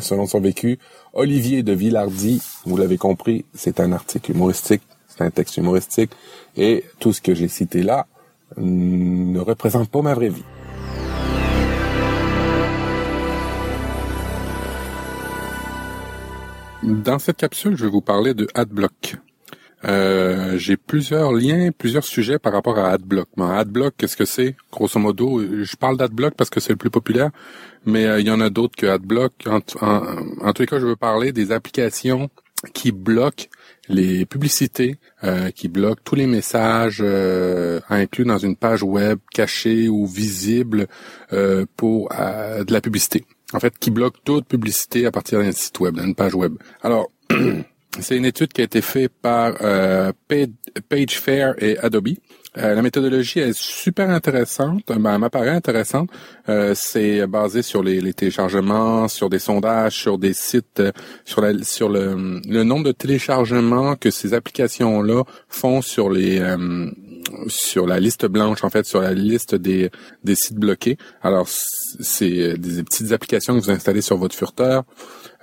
[0.00, 0.78] selon son vécu.
[1.12, 6.10] Olivier de Villardy, vous l'avez compris, c'est un article humoristique, c'est un texte humoristique,
[6.56, 8.06] et tout ce que j'ai cité là
[8.56, 10.44] ne représente pas ma vraie vie.
[16.82, 19.16] Dans cette capsule, je vais vous parler de AdBlock.
[19.84, 23.28] Euh, j'ai plusieurs liens, plusieurs sujets par rapport à AdBlock.
[23.38, 24.56] AdBlock, qu'est-ce que c'est?
[24.72, 27.30] Grosso modo, je parle d'AdBlock parce que c'est le plus populaire,
[27.86, 29.32] mais euh, il y en a d'autres que AdBlock.
[29.46, 32.28] En, en, tous les cas, je veux parler des applications
[32.74, 33.46] qui bloquent
[33.88, 37.02] les publicités, euh, qui bloquent tous les messages
[37.88, 40.88] inclus dans une page web cachée ou visible
[41.76, 43.24] pour de la publicité.
[43.54, 46.54] En fait, qui bloquent toute publicité à partir d'un site web, d'une page web.
[46.82, 47.10] Alors
[48.00, 50.12] C'est une étude qui a été faite par euh,
[50.88, 52.10] PageFair et Adobe.
[52.56, 56.08] Euh, la méthodologie est super intéressante, ben, m'apparaît intéressante.
[56.48, 60.92] Euh, c'est basé sur les, téléchargements, sur des sondages, sur des sites, euh,
[61.24, 66.42] sur, la, sur le, le, nombre de téléchargements que ces applications-là font sur les
[67.46, 69.90] sur la liste blanche, en fait, sur la liste des,
[70.24, 70.96] des sites bloqués.
[71.20, 74.84] Alors, c'est des petites applications que vous installez sur votre furteur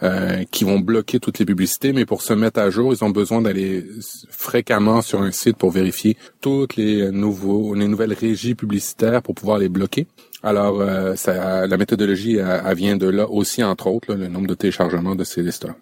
[0.03, 3.09] euh, qui vont bloquer toutes les publicités, mais pour se mettre à jour, ils ont
[3.09, 3.85] besoin d'aller
[4.29, 9.57] fréquemment sur un site pour vérifier toutes les nouveaux, les nouvelles régies publicitaires pour pouvoir
[9.57, 10.07] les bloquer.
[10.43, 14.53] Alors, euh, ça, la méthodologie elle, vient de là aussi, entre autres, le nombre de
[14.53, 15.75] téléchargements de ces listes-là.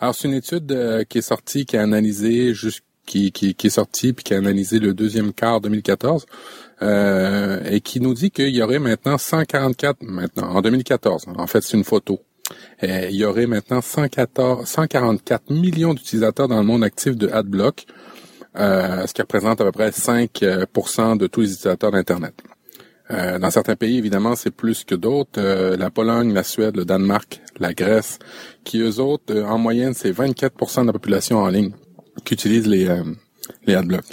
[0.00, 2.52] Alors, c'est une étude euh, qui est sortie, qui a analysé
[3.06, 6.26] qui, qui, qui, est sortie puis qui a analysé le deuxième quart 2014
[6.82, 11.26] euh, et qui nous dit qu'il y aurait maintenant 144 maintenant en 2014.
[11.36, 12.20] En fait, c'est une photo.
[12.82, 17.86] Il y aurait maintenant 114, 144 millions d'utilisateurs dans le monde actif de AdBlock,
[18.56, 22.34] euh, ce qui représente à peu près 5% de tous les utilisateurs d'Internet.
[23.10, 25.38] Euh, dans certains pays, évidemment, c'est plus que d'autres.
[25.38, 28.18] Euh, la Pologne, la Suède, le Danemark, la Grèce,
[28.64, 31.72] qui eux autres, euh, en moyenne, c'est 24% de la population en ligne
[32.24, 32.88] qui utilise les,
[33.66, 34.04] les adblocks.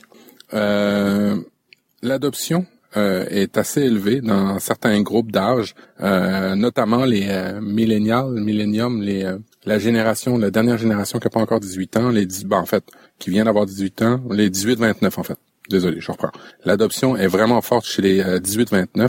[2.02, 7.28] L'adoption est assez élevée dans certains groupes d'âge, notamment les
[7.62, 9.32] millénials, millénium, les
[9.66, 12.84] la génération, la dernière génération qui n'a pas encore 18 ans, les ben, en fait,
[13.20, 15.38] qui vient d'avoir 18 ans, les 18-29 en fait.
[15.70, 16.32] Désolé, je reprends.
[16.66, 19.08] L'adoption est vraiment forte chez les 18-29, euh,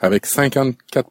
[0.00, 1.08] avec 54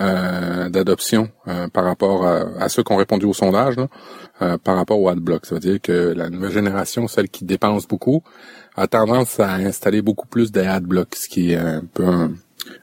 [0.00, 3.76] euh, d'adoption euh, par rapport à, ceux qui ont répondu au sondage,
[4.64, 5.46] par rapport au AdBlock.
[5.46, 8.22] Ça veut dire que la nouvelle génération, celle qui dépense beaucoup,
[8.74, 12.30] a tendance à installer beaucoup plus d'adblock, ce qui est un peu un,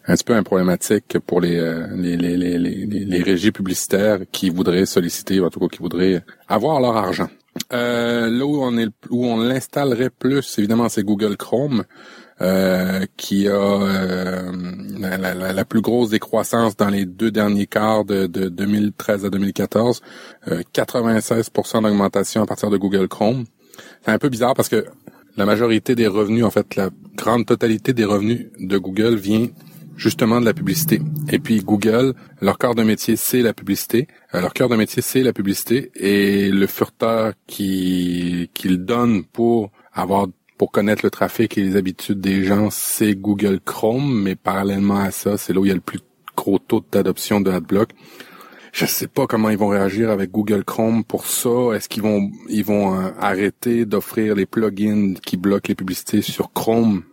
[0.08, 1.60] petit peu un problématique pour les,
[1.96, 6.80] les, les, les, les régies publicitaires qui voudraient solliciter, en tout cas qui voudraient avoir
[6.80, 7.30] leur argent.
[7.74, 11.84] Euh, là où on est où on l'installerait plus, évidemment, c'est Google Chrome.
[12.42, 14.52] Euh, qui a euh,
[14.98, 20.02] la, la, plus grosse décroissance dans les deux derniers quarts de, de 2013 à 2014,
[20.48, 23.44] 96% d'augmentation à partir de Google Chrome.
[24.06, 24.86] C'est un peu bizarre parce que
[25.36, 29.48] la majorité des revenus, en fait, la grande totalité des revenus de Google vient
[30.00, 31.02] justement de la publicité.
[31.30, 34.08] Et puis Google, leur cœur de métier, c'est la publicité.
[34.34, 35.92] Euh, leur cœur de métier, c'est la publicité.
[35.96, 40.28] Et le furteur qui qu'ils donnent pour avoir
[40.60, 45.10] pour connaître le trafic et les habitudes des gens, c'est Google Chrome, mais parallèlement à
[45.10, 46.02] ça, c'est là où il y a le plus
[46.36, 47.92] gros taux d'adoption de AdBlock.
[48.74, 51.74] Je sais pas comment ils vont réagir avec Google Chrome pour ça.
[51.74, 56.52] Est-ce qu'ils vont ils vont euh, arrêter d'offrir les plugins qui bloquent les publicités sur
[56.52, 57.04] Chrome?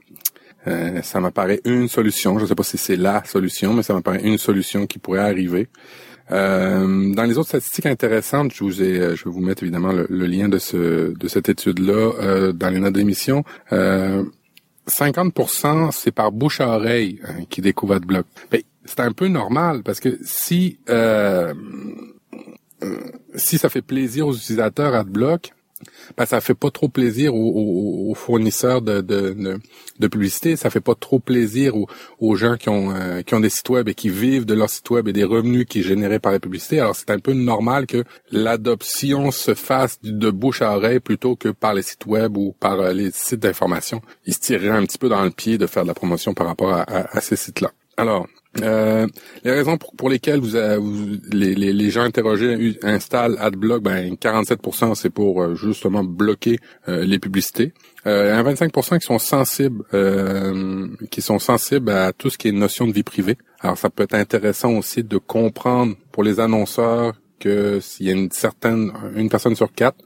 [0.66, 2.38] Euh, ça m'apparaît une solution.
[2.38, 5.20] Je ne sais pas si c'est la solution, mais ça m'apparaît une solution qui pourrait
[5.20, 5.68] arriver.
[6.30, 10.26] Euh, dans les autres statistiques intéressantes, je vous ai, je vais vous mettre évidemment le,
[10.26, 13.44] lien de ce de cette étude-là euh, dans les notes d'émission.
[13.70, 18.26] 50% c'est par bouche à oreille hein, qui découvre AdBlock.
[18.50, 20.78] Ben, c'est un peu normal parce que si
[23.34, 25.52] si ça fait plaisir aux utilisateurs AdBlock,
[26.16, 31.18] ben, ça fait pas trop plaisir aux, fournisseurs de, de, publicité, ça fait pas trop
[31.18, 31.74] plaisir
[32.20, 34.70] aux, gens qui ont euh, qui ont des sites web et qui vivent de leur
[34.70, 36.80] site web et des revenus qui sont générés par la publicité.
[36.80, 41.48] Alors c'est un peu normal que l'adoption se fasse de bouche à oreille plutôt que
[41.48, 44.00] par les sites web ou par euh, les sites d'information.
[44.26, 46.46] Ils se tireraient un petit peu dans le pied de faire de la promotion par
[46.46, 47.70] rapport à, à ces sites-là.
[47.96, 48.26] Alors,
[48.62, 49.06] euh,
[49.44, 50.56] les raisons pour, lesquelles vous,
[51.32, 57.18] les, les, gens interrogés installent AdBlock, ben 47% c'est pour euh, justement bloquer euh, les
[57.18, 57.72] publicités.
[58.06, 62.86] Euh, 25% qui sont sensibles, euh, qui sont sensibles à tout ce qui est notion
[62.86, 63.36] de vie privée.
[63.60, 68.12] Alors ça peut être intéressant aussi de comprendre pour les annonceurs que s'il y a
[68.12, 70.04] une certaine, une personne sur quatre,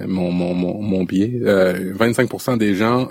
[0.00, 3.08] mon mon mon, mon biais, 25% des gens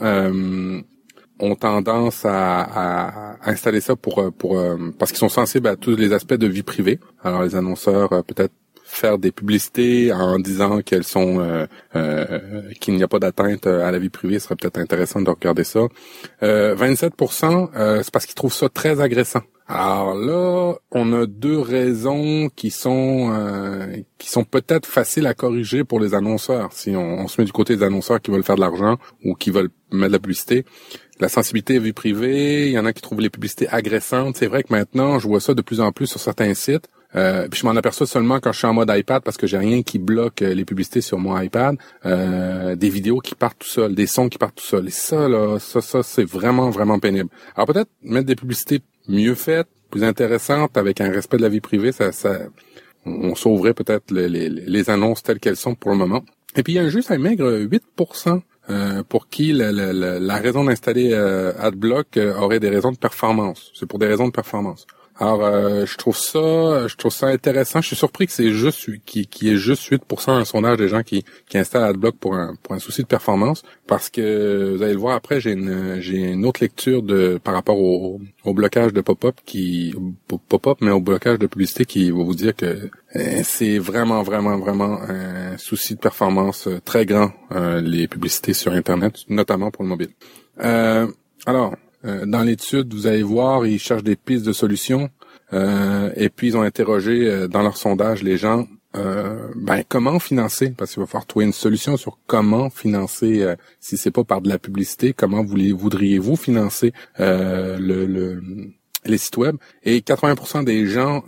[1.42, 5.96] ont tendance à, à, installer ça pour pour euh, parce qu'ils sont sensibles à tous
[5.96, 7.00] les aspects de vie privée.
[7.24, 12.96] Alors les annonceurs euh, peut-être faire des publicités en disant qu'elles sont euh, euh qu'il
[12.96, 15.88] n'y a pas d'atteinte à la vie privée, ce serait peut-être intéressant de regarder ça.
[16.44, 19.44] Euh, 27%, c'est parce qu'ils trouvent ça très agressant.
[19.68, 23.32] Alors là, on a deux raisons qui sont
[24.18, 26.74] qui sont peut-être faciles à corriger pour les annonceurs.
[26.74, 29.36] Si on, on, se met du côté des annonceurs qui veulent faire de l'argent ou
[29.36, 30.66] qui veulent mettre de la publicité,
[31.22, 34.38] la sensibilité à vie privée, il y en a qui trouvent les publicités agressantes.
[34.38, 36.88] C'est vrai que maintenant, je vois ça de plus en plus sur certains sites.
[37.16, 39.58] Euh, puis je m'en aperçois seulement quand je suis en mode iPad parce que j'ai
[39.58, 41.76] rien qui bloque euh, les publicités sur mon iPad.
[42.06, 44.88] Euh, des vidéos qui partent tout seul, des sons qui partent tout seul.
[44.88, 47.30] Et ça, là, ça, ça, c'est vraiment, vraiment pénible.
[47.56, 51.60] Alors peut-être mettre des publicités mieux faites, plus intéressantes, avec un respect de la vie
[51.60, 52.40] privée, ça, ça
[53.06, 56.24] on sauverait peut-être les, annonces telles qu'elles sont pour le moment.
[56.56, 60.64] Et puis il y a juste un maigre 8% euh, pour qui la, la, raison
[60.64, 63.72] d'installer euh, AdBlock euh, aurait des raisons de performance.
[63.74, 64.86] C'est pour des raisons de performance.
[65.22, 67.80] Alors, euh, je trouve ça, je trouve ça intéressant.
[67.80, 71.04] Je suis surpris que c'est juste qui qui est juste 8% un sondage des gens
[71.04, 74.94] qui qui installent AdBlock pour un pour un souci de performance, parce que vous allez
[74.94, 78.94] le voir après, j'ai une j'ai une autre lecture de par rapport au, au blocage
[78.94, 79.94] de pop-up qui
[80.50, 84.58] pop-up, mais au blocage de publicité qui va vous dire que euh, c'est vraiment vraiment
[84.58, 87.32] vraiment un souci de performance euh, très grand
[87.84, 90.10] les publicités sur Internet, notamment pour le mobile.
[91.46, 95.10] alors, euh, dans l'étude, vous allez voir, ils cherchent des pistes de solutions.
[95.54, 100.74] Euh, et puis ils ont interrogé euh, dans leur sondage les gens ben comment financer
[100.78, 104.50] parce qu'il va falloir trouver une solution sur comment financer si c'est pas par de
[104.50, 108.42] la publicité comment voudriez-vous financer le,
[109.06, 109.56] les sites web?
[109.84, 111.24] Et 80% des gens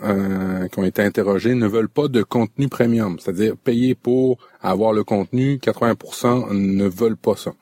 [0.74, 5.06] qui ont été interrogés ne veulent pas de contenu premium c'est-à-dire payer pour avoir le
[5.06, 7.54] contenu 80% ne veulent pas ça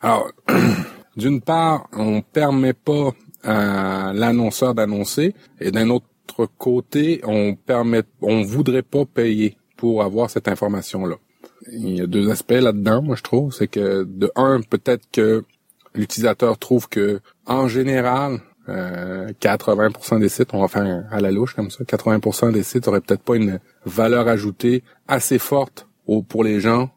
[0.00, 0.30] alors
[1.16, 6.06] D'une part, on permet pas à l'annonceur d'annoncer, et d'un autre
[6.58, 11.16] côté, on permet, on voudrait pas payer pour avoir cette information-là.
[11.72, 15.44] Il y a deux aspects là-dedans, moi je trouve, c'est que de un, peut-être que
[15.94, 21.54] l'utilisateur trouve que en général, 80% euh, des sites, on va faire à la louche
[21.54, 25.86] comme ça, 80% des sites auraient peut-être pas une valeur ajoutée assez forte
[26.28, 26.90] pour les gens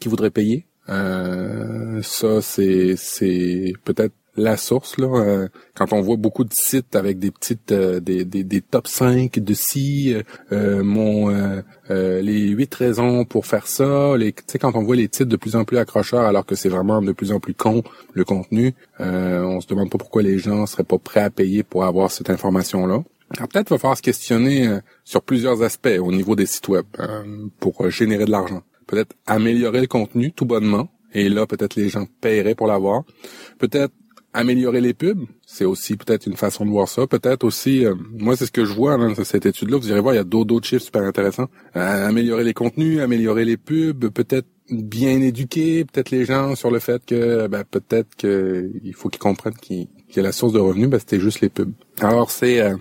[0.00, 0.66] qui voudraient payer.
[0.88, 5.06] Euh, ça, c'est c'est peut-être la source là.
[5.06, 8.88] Euh, quand on voit beaucoup de sites avec des petites euh, des, des, des, top
[8.88, 10.14] 5 de si
[10.50, 11.62] mon
[12.10, 15.36] les huit raisons pour faire ça, les tu sais quand on voit les titres de
[15.36, 18.74] plus en plus accrocheurs alors que c'est vraiment de plus en plus con le contenu,
[18.98, 22.30] on se demande pas pourquoi les gens seraient pas prêts à payer pour avoir cette
[22.30, 23.02] information là.
[23.36, 24.68] Alors peut-être va falloir se questionner
[25.04, 26.84] sur plusieurs aspects au niveau des sites web
[27.60, 32.06] pour générer de l'argent peut-être améliorer le contenu tout bonnement, et là peut-être les gens
[32.20, 33.04] paieraient pour l'avoir.
[33.58, 33.92] Peut-être
[34.34, 37.06] améliorer les pubs, c'est aussi peut-être une façon de voir ça.
[37.06, 40.12] Peut-être aussi, euh, moi c'est ce que je vois dans cette étude-là, vous irez voir,
[40.12, 41.48] il y a d'autres chiffres super intéressants.
[41.76, 46.78] Euh, améliorer les contenus, améliorer les pubs, peut-être bien éduquer peut-être les gens sur le
[46.78, 50.88] fait que ben, peut-être qu'il faut qu'ils comprennent qu'il y a la source de revenus,
[50.88, 51.72] ben, c'était juste les pubs.
[52.00, 52.76] Alors c'est euh,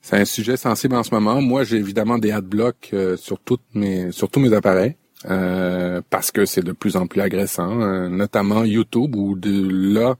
[0.00, 1.42] c'est un sujet sensible en ce moment.
[1.42, 4.94] Moi, j'ai évidemment des adblocks sur toutes mes sur tous mes appareils.
[5.28, 10.14] Euh, parce que c'est de plus en plus agressant, euh, notamment YouTube où de là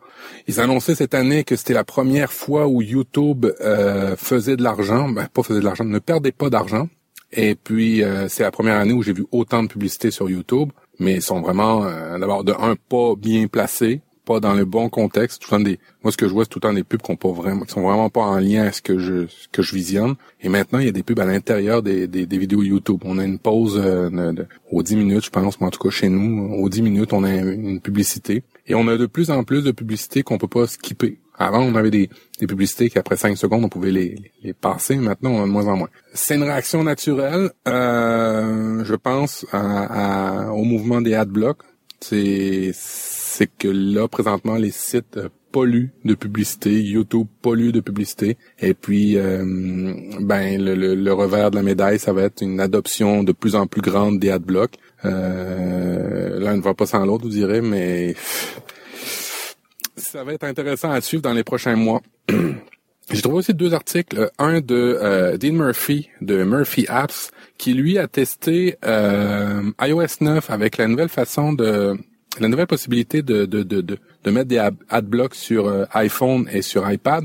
[0.49, 5.09] ils annonçaient cette année que c'était la première fois où YouTube euh, faisait de l'argent,
[5.09, 6.89] ben, pas faisait de l'argent, ne perdait pas d'argent.
[7.33, 11.15] Et puis c'est la première année où j'ai vu autant de publicité sur YouTube, mais
[11.15, 11.85] ils sont vraiment
[12.19, 15.41] d'abord de un pas bien placés, pas dans le bon contexte.
[15.41, 17.01] Tout le temps des, moi, ce que je vois, c'est tout le temps des pubs
[17.01, 19.63] qui, pas vraiment, qui sont vraiment pas en lien avec ce que je, ce que
[19.63, 20.17] je visionne.
[20.43, 23.01] Et maintenant, il y a des pubs à l'intérieur des, des, des, vidéos YouTube.
[23.05, 25.91] On a une pause euh, de, aux 10 minutes, je pense, mais en tout cas
[25.91, 28.43] chez nous, aux 10 minutes, on a une publicité.
[28.67, 31.19] Et on a de plus en plus de publicités qu'on peut pas skipper.
[31.39, 32.09] Avant, on avait des,
[32.41, 34.97] des publicités qu'après 5 secondes, on pouvait les, les passer.
[34.97, 35.89] Maintenant, on a de moins en moins.
[36.15, 41.63] C'est une réaction naturelle, euh, je pense, à, au mouvement des adblocks.
[42.01, 42.73] C'est
[43.37, 48.73] c'est que là, présentement, les sites euh, polluent de publicité, YouTube pollue de publicité, et
[48.73, 49.45] puis euh,
[50.21, 53.83] ben le, revers de la médaille, ça va être une adoption de plus en plus
[53.83, 54.77] grande des adblocks.
[55.05, 58.15] Euh, l'un ne va pas sans l'autre, vous direz, mais
[59.97, 62.01] ça va être intéressant à suivre dans les prochains mois.
[63.13, 67.99] J'ai trouvé aussi deux articles, un de euh, Dean Murphy de Murphy Apps, qui lui
[67.99, 71.99] a testé iOS 9 avec la nouvelle façon de
[72.41, 76.91] la nouvelle possibilité de, de, de, de, mettre des adblocks sur euh, iPhone et sur
[76.91, 77.25] iPad.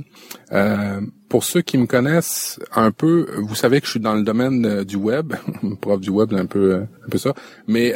[0.51, 4.23] Euh, pour ceux qui me connaissent un peu, vous savez que je suis dans le
[4.23, 5.33] domaine euh, du web,
[5.81, 7.33] prof du web, un peu, un peu ça,
[7.67, 7.93] mais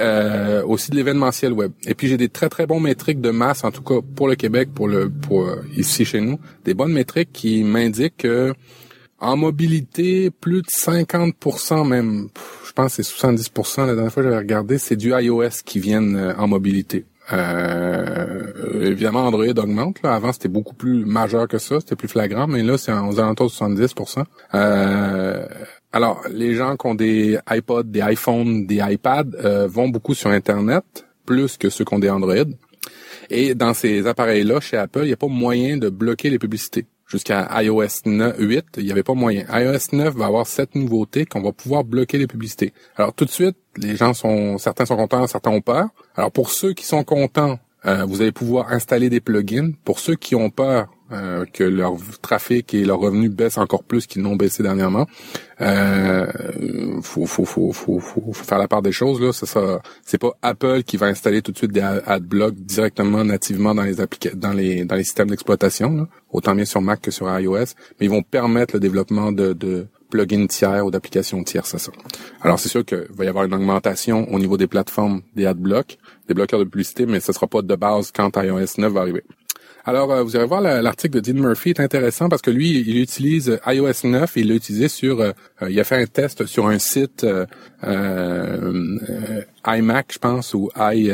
[0.64, 1.72] aussi de l'événementiel web.
[1.86, 4.36] Et puis j'ai des très très bons métriques de masse, en tout cas pour le
[4.36, 8.54] Québec, pour le pour ici chez nous, des bonnes métriques qui m'indiquent que
[9.26, 12.30] en mobilité, plus de 50%, même,
[12.66, 15.80] je pense que c'est 70%, la dernière fois que j'avais regardé, c'est du iOS qui
[15.80, 17.06] viennent euh, en mobilité.
[17.34, 20.02] Euh, évidemment, Android augmente.
[20.04, 20.14] Là.
[20.14, 23.48] Avant, c'était beaucoup plus majeur que ça, c'était plus flagrant, mais là, c'est aux alentours
[23.48, 24.24] de 70%.
[24.54, 25.48] Euh,
[25.92, 30.30] alors, les gens qui ont des iPods, des iPhones, des iPads euh, vont beaucoup sur
[30.30, 30.84] Internet,
[31.26, 32.46] plus que ceux qui ont des Android.
[33.32, 36.86] Et dans ces appareils-là, chez Apple, il n'y a pas moyen de bloquer les publicités
[37.16, 39.46] jusqu'à iOS 9, 8, il n'y avait pas moyen.
[39.50, 42.74] iOS 9 va avoir cette nouveauté qu'on va pouvoir bloquer les publicités.
[42.98, 45.88] Alors tout de suite, les gens sont, certains sont contents, certains ont peur.
[46.16, 49.72] Alors pour ceux qui sont contents, euh, vous allez pouvoir installer des plugins.
[49.86, 54.08] Pour ceux qui ont peur, euh, que leur trafic et leurs revenus baissent encore plus
[54.08, 55.06] qu'ils n'ont baissé dernièrement.
[55.62, 56.26] Euh,
[57.04, 59.32] faut, faut, faut, faut, faut, faire la part des choses là.
[59.32, 63.76] Ça, ça c'est pas Apple qui va installer tout de suite des adblocks directement nativement
[63.76, 63.96] dans les
[64.34, 68.10] dans les dans les systèmes d'exploitation, autant bien sur Mac que sur iOS, mais ils
[68.10, 71.92] vont permettre le développement de, de plugins tiers ou d'applications tiers, c'est ça.
[72.42, 76.00] Alors c'est sûr qu'il va y avoir une augmentation au niveau des plateformes des adblocks,
[76.28, 79.24] des bloqueurs de publicité, mais ce sera pas de base quand iOS 9 va arriver.
[79.88, 82.98] Alors, euh, vous allez voir l'article de Dean Murphy est intéressant parce que lui, il
[82.98, 85.32] utilise iOS 9 et il l'a utilisé sur, euh,
[85.62, 87.24] euh, il a fait un test sur un site
[89.68, 91.12] iMac, je pense, ou i,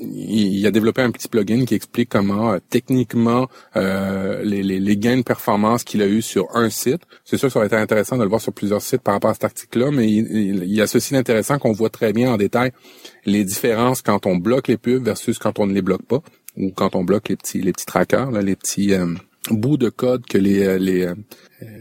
[0.00, 6.02] il, a développé un petit plugin qui explique comment techniquement les, gains de performance qu'il
[6.02, 7.00] a eu sur un site.
[7.24, 9.34] C'est sûr ça aurait été intéressant de le voir sur plusieurs sites par rapport à
[9.34, 12.36] cet article-là, mais il, il, il y a ceci d'intéressant qu'on voit très bien en
[12.36, 12.72] détail
[13.24, 16.20] les différences quand on bloque les pubs versus quand on ne les bloque pas
[16.58, 19.14] ou quand on bloque les petits les petits trackers, là, les petits euh,
[19.50, 21.14] bouts de code que les euh, les euh,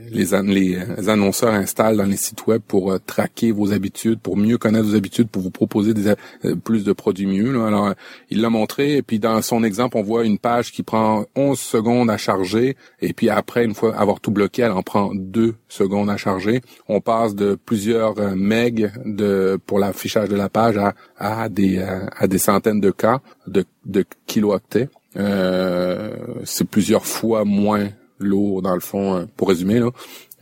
[0.10, 4.86] les, les, annonceurs installent dans les sites web pour traquer vos habitudes, pour mieux connaître
[4.88, 6.16] vos habitudes, pour vous proposer des,
[6.64, 7.64] plus de produits mieux.
[7.64, 7.94] Alors,
[8.32, 11.60] il l'a montré, et puis dans son exemple, on voit une page qui prend 11
[11.60, 15.54] secondes à charger, et puis après, une fois avoir tout bloqué, elle en prend 2
[15.68, 16.62] secondes à charger.
[16.88, 22.26] On passe de plusieurs meg de pour l'affichage de la page à, à des à
[22.26, 24.90] des centaines de cas de de kilooctets.
[25.16, 27.90] Euh, c'est plusieurs fois moins
[28.20, 29.90] lourd dans le fond, euh, pour résumer là.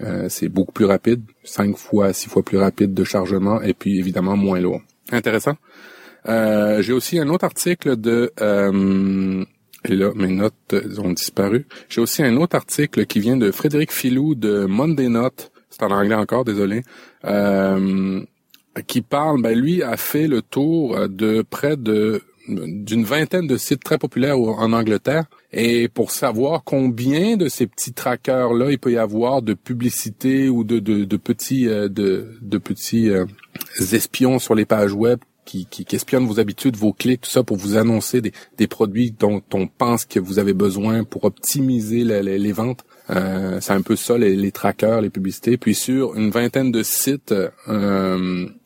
[0.01, 3.97] Euh, c'est beaucoup plus rapide, cinq fois, six fois plus rapide de chargement et puis
[3.97, 4.81] évidemment moins lourd.
[5.11, 5.55] Intéressant.
[6.27, 8.31] Euh, j'ai aussi un autre article de
[9.87, 11.67] et là, mes notes ont disparu.
[11.89, 15.51] J'ai aussi un autre article qui vient de Frédéric Filou de Monday Note.
[15.69, 16.81] C'est en anglais encore, désolé.
[18.87, 23.83] qui parle, ben lui a fait le tour de près de d'une vingtaine de sites
[23.83, 25.25] très populaires en Angleterre.
[25.51, 30.63] Et pour savoir combien de ces petits trackers-là il peut y avoir de publicité ou
[30.63, 33.25] de, de, petits, euh, de, de petits euh,
[33.93, 37.57] espions sur les pages web qui, qui, espionnent vos habitudes, vos clics, tout ça pour
[37.57, 42.51] vous annoncer des, des produits dont on pense que vous avez besoin pour optimiser les,
[42.51, 42.83] ventes.
[43.11, 45.57] Euh, c'est un peu ça, les, les, trackers, les publicités.
[45.57, 47.33] Puis sur une vingtaine de sites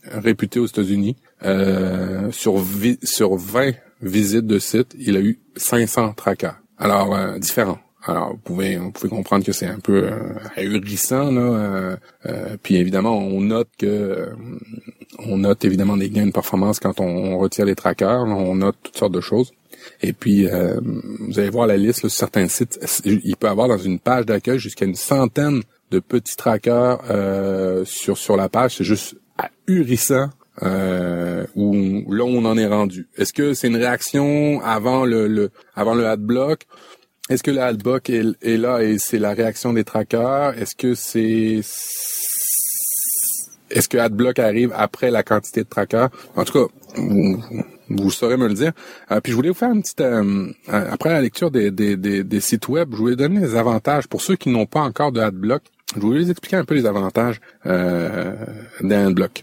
[0.06, 2.64] réputés aux États-Unis, euh, sur,
[3.04, 6.60] sur 20 visites de sites, il a eu 500 trackers.
[6.78, 7.80] Alors, euh, différents.
[8.04, 11.42] Alors, vous pouvez, vous pouvez comprendre que c'est un peu euh, ahurissant, là.
[11.42, 11.96] Euh,
[12.28, 14.30] euh, puis évidemment, on note que
[15.20, 18.24] on note évidemment des gains de performance quand on, retire les trackers.
[18.24, 19.52] on note toutes sortes de choses.
[20.02, 22.80] Et puis, vous allez voir la liste sur certains sites.
[23.06, 25.62] Il peut avoir dans une page d'accueil jusqu'à une centaine
[25.92, 27.00] de petits trackers
[27.86, 28.78] sur sur la page.
[28.78, 30.30] C'est juste ahurissant
[30.64, 33.07] euh, où là on en est rendu.
[33.18, 36.66] Est-ce que c'est une réaction avant le, le avant le adblock?
[37.30, 41.62] Est-ce que le adblock est, là et c'est la réaction des trackers Est-ce que c'est
[43.70, 47.43] est-ce que adblock arrive après la quantité de trackers En tout cas, vous,
[47.89, 48.72] vous, saurez me le dire.
[49.12, 52.41] Euh, puis je voulais vous faire une petite euh, après la lecture des, des, des,
[52.41, 55.62] sites web, je voulais donner des avantages pour ceux qui n'ont pas encore de adblock.
[55.95, 58.36] Je voulais vous expliquer un peu les avantages euh,
[58.82, 59.41] d'un adblock.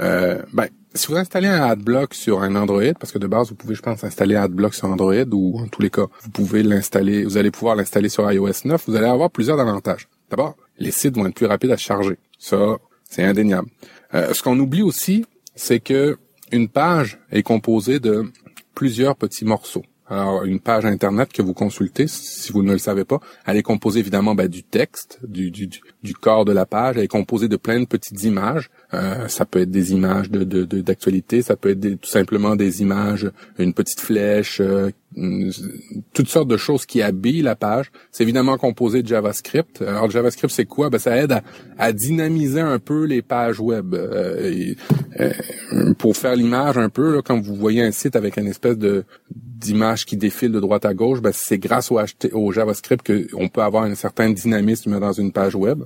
[0.00, 3.54] Euh, ben, si vous installez un AdBlock sur un Android, parce que de base, vous
[3.54, 7.24] pouvez, je pense, installer AdBlock sur Android ou en tous les cas, vous pouvez l'installer,
[7.24, 10.08] vous allez pouvoir l'installer sur iOS 9, vous allez avoir plusieurs avantages.
[10.30, 12.18] D'abord, les sites vont être plus rapides à charger.
[12.38, 12.76] Ça,
[13.08, 13.68] c'est indéniable.
[14.14, 15.24] Euh, ce qu'on oublie aussi,
[15.54, 16.18] c'est que
[16.52, 18.30] une page est composée de
[18.74, 19.84] plusieurs petits morceaux.
[20.06, 23.62] Alors, une page Internet que vous consultez, si vous ne le savez pas, elle est
[23.62, 25.68] composée évidemment ben, du texte, du, du,
[26.02, 26.96] du, corps de la page.
[26.98, 28.68] Elle est composée de plein de petites images.
[28.92, 30.44] Euh, ça peut être des images de
[30.82, 34.90] d'actualité, ça peut être tout simplement des images, une petite flèche, euh,
[36.12, 37.90] toutes sortes de choses qui habillent la page.
[38.12, 39.80] C'est évidemment composé de JavaScript.
[39.80, 40.90] Alors JavaScript, c'est quoi?
[40.90, 41.40] Ben ça aide
[41.78, 43.94] à, dynamiser un peu les pages web.
[43.94, 44.74] Euh,
[45.98, 49.04] pour faire l'image un peu, là, quand vous voyez un site avec une espèce de
[49.64, 53.84] d'image qui défile de droite à gauche, ben c'est grâce au, JavaScript qu'on peut avoir
[53.84, 55.84] un certain dynamisme dans une page web.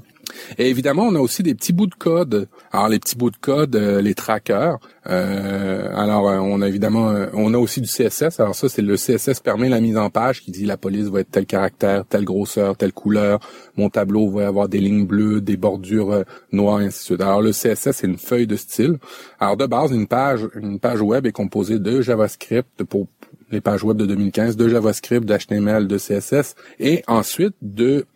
[0.58, 2.48] Et évidemment, on a aussi des petits bouts de code.
[2.72, 4.78] Alors les petits bouts de code, euh, les trackers.
[5.08, 8.40] Euh, alors euh, on a évidemment, on a aussi du CSS.
[8.40, 11.20] Alors ça, c'est le CSS permet la mise en page qui dit la police va
[11.20, 13.38] être tel caractère, telle grosseur, telle couleur.
[13.76, 17.20] Mon tableau va avoir des lignes bleues, des bordures noires, et ainsi de suite.
[17.20, 18.98] Alors le CSS, c'est une feuille de style.
[19.40, 23.06] Alors de base, une page, une page web est composée de JavaScript pour
[23.50, 28.06] les pages web de 2015, de JavaScript, d'HTML, de CSS, et ensuite de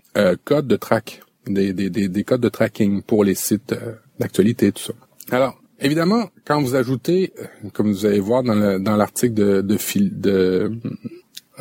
[0.44, 4.82] code de track des, des, des, codes de tracking pour les sites euh, d'actualité, tout
[4.82, 4.92] ça.
[5.30, 9.78] Alors, évidemment, quand vous ajoutez, euh, comme vous allez voir dans, dans l'article de, de,
[9.96, 10.72] de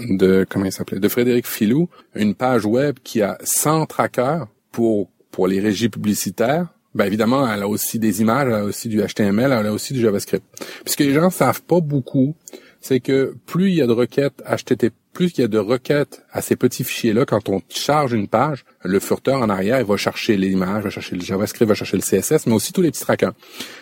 [0.09, 5.09] de comment il s'appelait de Frédéric Filou, une page web qui a 100 trackers pour
[5.31, 6.67] pour les régies publicitaires.
[6.95, 9.93] Ben évidemment, elle a aussi des images, elle a aussi du HTML, elle a aussi
[9.93, 10.43] du JavaScript.
[10.83, 12.35] Puisque les gens savent pas beaucoup,
[12.81, 16.23] c'est que plus il y a de requêtes HTTP, plus il y a de requêtes
[16.31, 19.97] à ces petits fichiers-là, quand on charge une page, le furteur en arrière, il va
[19.97, 23.01] chercher l'image, va chercher le JavaScript, va chercher le CSS, mais aussi tous les petits
[23.01, 23.33] trackers.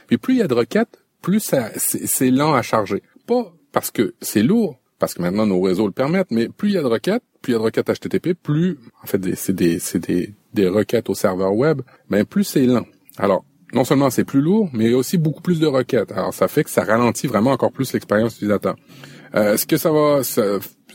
[0.07, 3.01] Puis plus il y a de requêtes, plus c'est lent à charger.
[3.25, 6.75] Pas parce que c'est lourd, parce que maintenant nos réseaux le permettent, mais plus il
[6.75, 9.55] y a de requêtes, plus il y a de requêtes HTTP, plus, en fait, c'est
[9.55, 12.85] des, des, des requêtes au serveur web, ben plus c'est lent.
[13.17, 16.11] Alors, non seulement c'est plus lourd, mais il y a aussi beaucoup plus de requêtes.
[16.11, 18.75] Alors, ça fait que ça ralentit vraiment encore plus l'expérience utilisateur.
[19.35, 20.21] Euh, ce que ça va,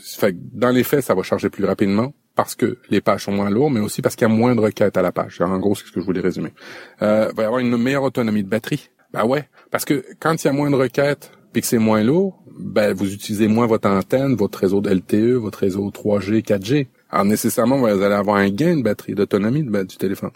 [0.01, 3.49] fait dans les faits, ça va charger plus rapidement parce que les pages sont moins
[3.49, 5.39] lourdes, mais aussi parce qu'il y a moins de requêtes à la page.
[5.39, 6.53] En gros, c'est ce que je voulais résumer.
[7.01, 8.89] Euh, il va y avoir une meilleure autonomie de batterie.
[9.13, 12.03] Ben ouais, parce que quand il y a moins de requêtes, puis que c'est moins
[12.03, 16.87] lourd, ben vous utilisez moins votre antenne, votre réseau de LTE, votre réseau 3G, 4G.
[17.09, 20.31] Alors nécessairement, vous allez avoir un gain de batterie, d'autonomie du téléphone.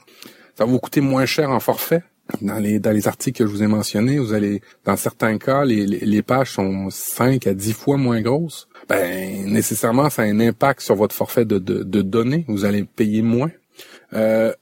[0.56, 2.04] Ça va vous coûter moins cher en forfait.
[2.42, 5.66] Dans les dans les articles que je vous ai mentionnés, vous allez dans certains cas,
[5.66, 8.68] les, les, pages sont 5 à 10 fois moins grosses.
[8.88, 12.46] Ben nécessairement, ça a un impact sur votre forfait de, de, de données.
[12.48, 13.52] Vous allez payer moins.
[14.14, 14.54] Euh,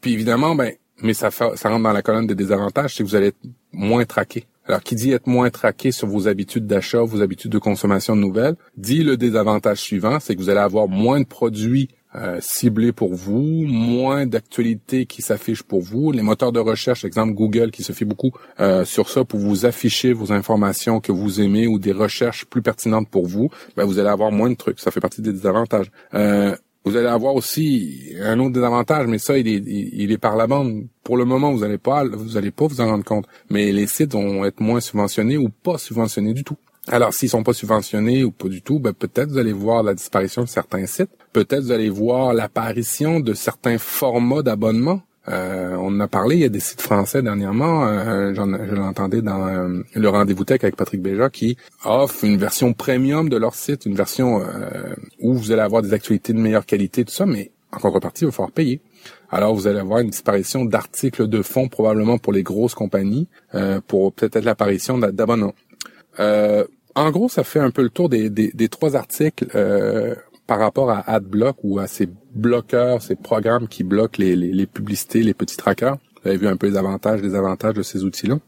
[0.00, 3.14] puis évidemment, ben mais ça, ça rentre dans la colonne des désavantages, c'est que vous
[3.14, 3.38] allez être
[3.72, 4.46] moins traqué.
[4.66, 8.20] Alors, qui dit être moins traqué sur vos habitudes d'achat, vos habitudes de consommation de
[8.20, 12.92] nouvelles, dit le désavantage suivant, c'est que vous allez avoir moins de produits euh, ciblés
[12.92, 16.10] pour vous, moins d'actualités qui s'affichent pour vous.
[16.10, 19.66] Les moteurs de recherche, exemple Google, qui se fait beaucoup euh, sur ça pour vous
[19.66, 23.98] afficher vos informations que vous aimez ou des recherches plus pertinentes pour vous, ben, vous
[23.98, 24.80] allez avoir moins de trucs.
[24.80, 25.90] Ça fait partie des désavantages.
[26.14, 30.36] Euh, vous allez avoir aussi un autre désavantage, mais ça, il est, il est par
[30.36, 30.86] la bande.
[31.04, 33.26] Pour le moment, vous n'allez pas, vous allez pas vous en rendre compte.
[33.50, 36.56] Mais les sites vont être moins subventionnés ou pas subventionnés du tout.
[36.90, 39.94] Alors, s'ils sont pas subventionnés ou pas du tout, ben, peut-être vous allez voir la
[39.94, 41.10] disparition de certains sites.
[41.32, 46.42] Peut-être vous allez voir l'apparition de certains formats d'abonnement euh, on en a parlé, il
[46.42, 50.76] y a des sites français dernièrement, euh, je l'entendais dans euh, le rendez-vous tech avec
[50.76, 54.42] Patrick Béja, qui offre une version premium de leur site, une version
[55.20, 58.26] où vous allez avoir des actualités de meilleure qualité, tout ça, mais en contrepartie, il
[58.26, 58.80] va falloir payer.
[59.30, 63.28] Alors vous allez avoir une disparition d'articles de fond probablement pour les grosses compagnies,
[63.86, 65.54] pour peut-être l'apparition d'abonnements.
[66.94, 69.46] En gros, ça fait un peu le tour des, trois articles
[70.48, 74.66] par rapport à AdBlock ou à ces bloqueurs, ces programmes qui bloquent les, les, les,
[74.66, 75.98] publicités, les petits trackers.
[76.22, 78.38] Vous avez vu un peu les avantages, les avantages de ces outils-là.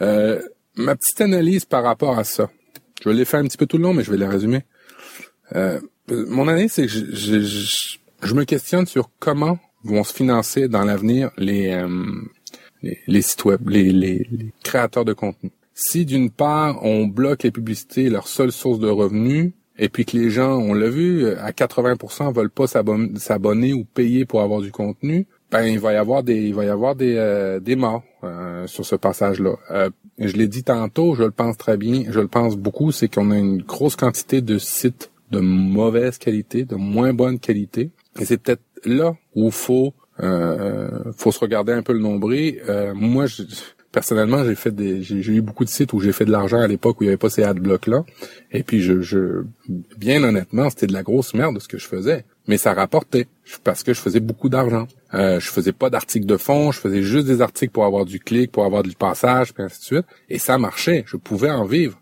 [0.00, 0.40] Euh,
[0.76, 2.48] ma petite analyse par rapport à ça.
[3.02, 4.64] Je l'ai fait un petit peu tout le long, mais je vais les résumer.
[5.56, 11.30] Euh, mon analyse, c'est que je, me questionne sur comment vont se financer dans l'avenir
[11.38, 11.88] les, euh,
[12.82, 15.50] les, les, sites web, les, les, les créateurs de contenu.
[15.80, 20.16] Si d'une part on bloque les publicités, leur seule source de revenus, et puis que
[20.16, 24.72] les gens, on l'a vu, à 80% veulent pas s'abonner ou payer pour avoir du
[24.72, 28.02] contenu, ben il va y avoir des il va y avoir des euh, des morts
[28.24, 29.54] euh, sur ce passage-là.
[29.70, 33.06] Euh, je l'ai dit tantôt, je le pense très bien, je le pense beaucoup, c'est
[33.06, 38.24] qu'on a une grosse quantité de sites de mauvaise qualité, de moins bonne qualité, et
[38.24, 39.94] c'est peut-être là où faut
[41.16, 42.60] faut se regarder un peu le nombril.
[42.96, 43.44] moi, je,
[43.92, 46.66] personnellement, j'ai fait des, j'ai eu beaucoup de sites où j'ai fait de l'argent à
[46.66, 48.04] l'époque où il n'y avait pas ces adblocks là.
[48.52, 49.44] Et puis je, je,
[49.96, 52.24] bien honnêtement, c'était de la grosse merde ce que je faisais.
[52.46, 53.26] Mais ça rapportait
[53.62, 54.86] parce que je faisais beaucoup d'argent.
[55.14, 58.20] Euh, je faisais pas d'articles de fond, je faisais juste des articles pour avoir du
[58.20, 60.06] clic, pour avoir du passage, puis ainsi de suite.
[60.30, 61.04] Et ça marchait.
[61.06, 62.00] Je pouvais en vivre.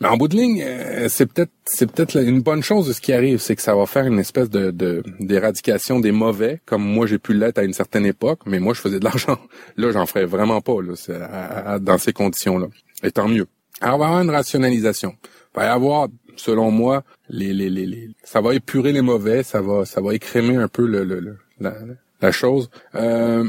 [0.00, 3.00] Mais en bout de ligne, euh, c'est peut-être c'est peut-être une bonne chose de ce
[3.00, 7.06] qui arrive, c'est que ça va faire une espèce de d'éradication des mauvais, comme moi
[7.06, 9.38] j'ai pu l'être à une certaine époque, mais moi je faisais de l'argent.
[9.76, 12.68] Là, j'en ferais vraiment pas là, dans ces conditions-là.
[13.02, 13.46] Et tant mieux.
[13.80, 15.14] Alors, il va avoir une rationalisation.
[15.54, 19.42] Il va y avoir, selon moi, les, les, les, les, ça va épurer les mauvais,
[19.42, 21.74] ça va ça va écrémer un peu le, le, la,
[22.20, 22.70] la chose.
[22.94, 23.44] Euh,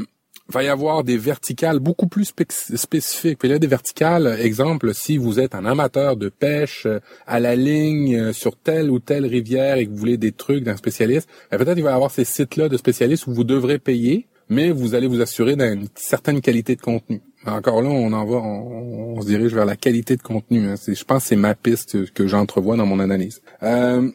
[0.50, 2.32] va y avoir des verticales beaucoup plus
[2.74, 3.38] spécifiques.
[3.38, 7.56] Puis là, des verticales, exemple, si vous êtes un amateur de pêche euh, à la
[7.56, 11.28] ligne euh, sur telle ou telle rivière et que vous voulez des trucs d'un spécialiste,
[11.50, 14.70] ben, peut-être il va y avoir ces sites-là de spécialistes où vous devrez payer, mais
[14.70, 17.20] vous allez vous assurer d'une certaine qualité de contenu.
[17.46, 20.68] Encore là, on en va, on, se dirige vers la qualité de contenu.
[20.68, 20.74] Hein.
[20.86, 23.40] Je pense que c'est ma piste que j'entrevois dans mon analyse.
[23.62, 24.10] Euh,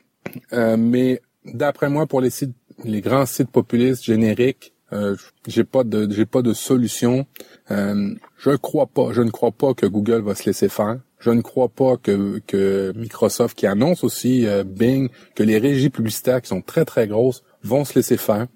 [0.54, 5.16] euh, mais d'après moi, pour les sites, les grands sites populistes génériques, euh,
[5.48, 7.26] j'ai pas de j'ai pas de solution.
[7.72, 11.00] Euh, je crois pas, je ne crois pas que Google va se laisser faire.
[11.20, 15.90] Je ne crois pas que, que Microsoft, qui annonce aussi euh, Bing, que les régies
[15.90, 18.48] publicitaires qui sont très très grosses vont se laisser faire.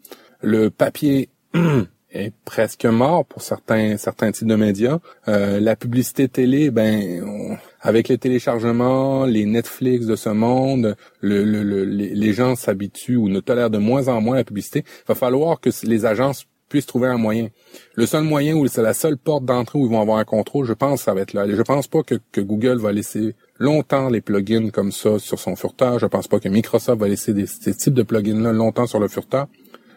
[0.41, 1.29] Le papier
[2.19, 4.99] est presque mort pour certains certains types de médias.
[5.27, 11.85] Euh, la publicité télé, ben avec les téléchargements, les Netflix de ce monde, le, le,
[11.85, 14.83] les, gens s'habituent ou ne tolèrent de moins en moins la publicité.
[14.85, 17.47] Il va falloir que les agences puissent trouver un moyen.
[17.95, 20.65] Le seul moyen où c'est la seule porte d'entrée où ils vont avoir un contrôle,
[20.65, 21.45] je pense, ça va être là.
[21.47, 25.55] Je pense pas que, que Google va laisser longtemps les plugins comme ça sur son
[25.55, 25.99] furteur.
[25.99, 29.07] Je pense pas que Microsoft va laisser des, ces types de plugins-là longtemps sur le
[29.07, 29.47] furteur.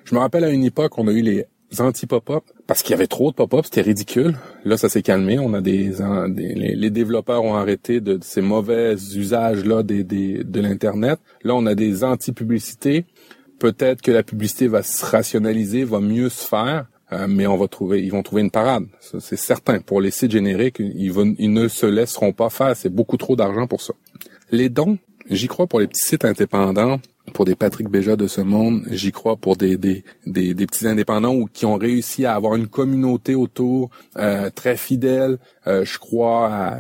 [0.05, 1.47] Je me rappelle à une époque, on a eu les
[1.81, 4.37] anti-pop-up parce qu'il y avait trop de pop-up, c'était ridicule.
[4.65, 5.39] Là, ça s'est calmé.
[5.39, 5.93] On a des,
[6.29, 11.19] les, développeurs ont arrêté de, ces mauvais usages là des, de l'internet.
[11.43, 13.05] Là, on a des anti-publicités.
[13.59, 17.69] Peut-être que la publicité va se rationaliser, va mieux se faire, euh, mais on va
[17.69, 18.87] trouver, ils vont trouver une parade.
[19.01, 19.81] C'est certain.
[19.81, 22.77] Pour les sites génériques, ils, vont, ils ne se laisseront pas faire.
[22.77, 23.95] C'est beaucoup trop d'argent pour ça.
[24.51, 24.99] Les dons,
[25.31, 27.01] j'y crois pour les petits sites indépendants
[27.35, 31.35] pour des Patrick Béja de ce monde, j'y crois pour des, des, des, petits indépendants
[31.35, 35.39] ou qui ont réussi à avoir une communauté autour euh, très fidèle.
[35.67, 36.79] Euh, je crois à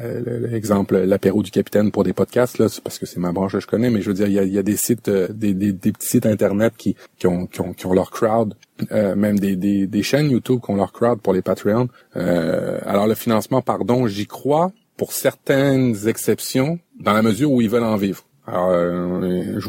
[0.51, 3.66] l'exemple l'apéro du capitaine pour des podcasts là, parce que c'est ma branche que je
[3.66, 5.72] connais, mais je veux dire il y a, y a des sites, euh, des, des,
[5.72, 8.55] des, petits sites internet qui, qui, ont, qui, ont, qui ont leur crowd,
[8.90, 11.88] même des, des, des chaînes YouTube qui ont leur crowd pour les Patreons.
[12.14, 17.84] alors le financement, pardon, j'y crois pour certaines exceptions dans la mesure où ils veulent
[17.84, 18.24] en vivre.
[18.47, 19.61] Alors, euh,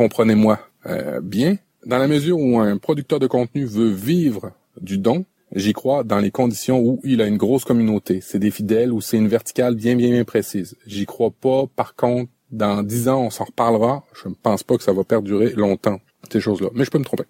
[0.00, 5.26] comprenez-moi euh, bien, dans la mesure où un producteur de contenu veut vivre du don,
[5.54, 9.02] j'y crois dans les conditions où il a une grosse communauté, c'est des fidèles ou
[9.02, 10.74] c'est une verticale bien bien bien précise.
[10.86, 11.64] J'y crois pas.
[11.76, 14.02] Par contre, dans dix ans, on s'en reparlera.
[14.14, 17.04] Je ne pense pas que ça va perdurer longtemps ces choses-là, mais je peux me
[17.04, 17.24] tromper.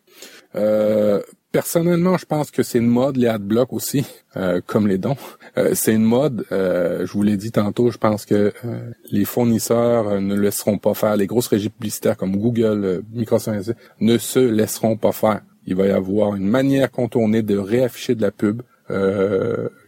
[0.56, 1.20] Euh,
[1.52, 5.16] Personnellement, je pense que c'est une mode, les adblocks aussi, euh, comme les dons.
[5.58, 8.52] Euh, c'est une mode, euh, je vous l'ai dit tantôt, je pense que
[9.10, 14.38] les fournisseurs ne laisseront pas faire, les grosses régies publicitaires comme Google, Microsoft, ne se
[14.38, 15.40] laisseront pas faire.
[15.66, 18.62] Il va y avoir une manière contournée de réafficher de la pub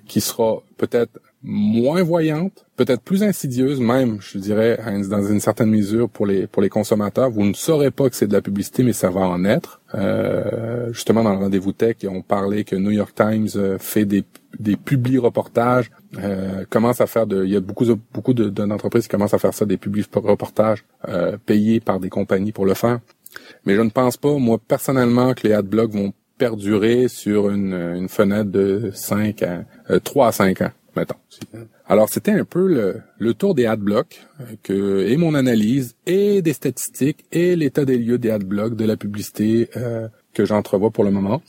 [0.07, 4.79] qui sera peut-être moins voyante, peut-être plus insidieuse même, je dirais,
[5.09, 7.31] dans une certaine mesure pour les pour les consommateurs.
[7.31, 9.81] Vous ne saurez pas que c'est de la publicité, mais ça va en être.
[9.95, 14.25] Euh, justement, dans le rendez-vous tech, on parlait que New York Times euh, fait des
[14.59, 19.09] des publi reportages, euh, commence à faire de, il y a beaucoup beaucoup d'entreprises qui
[19.09, 23.01] commencent à faire ça, des publi reportages euh, payés par des compagnies pour le faire.
[23.65, 28.09] Mais je ne pense pas, moi personnellement, que les adblocks vont perdurer sur une, une
[28.09, 31.17] fenêtre de 5 à 3 à 5 ans mettons.
[31.87, 36.53] Alors, c'était un peu le, tour des adblocks euh, que, et mon analyse, et des
[36.53, 41.11] statistiques, et l'état des lieux des adblocks, de la publicité euh, que j'entrevois pour le
[41.11, 41.43] moment.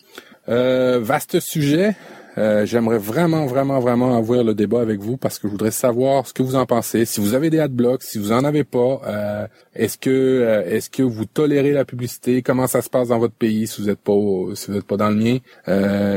[0.50, 1.96] Euh, vaste sujet.
[2.40, 6.26] Euh, j'aimerais vraiment, vraiment, vraiment avoir le débat avec vous parce que je voudrais savoir
[6.28, 7.06] ce que vous en pensez.
[7.06, 11.26] Si vous avez des adblocks, si vous en avez pas, est-ce que est-ce que vous
[11.26, 12.42] tolérez la publicité?
[12.42, 14.18] Comment ça se passe dans votre pays si vous êtes pas
[14.56, 15.38] si vous êtes pas dans le mien?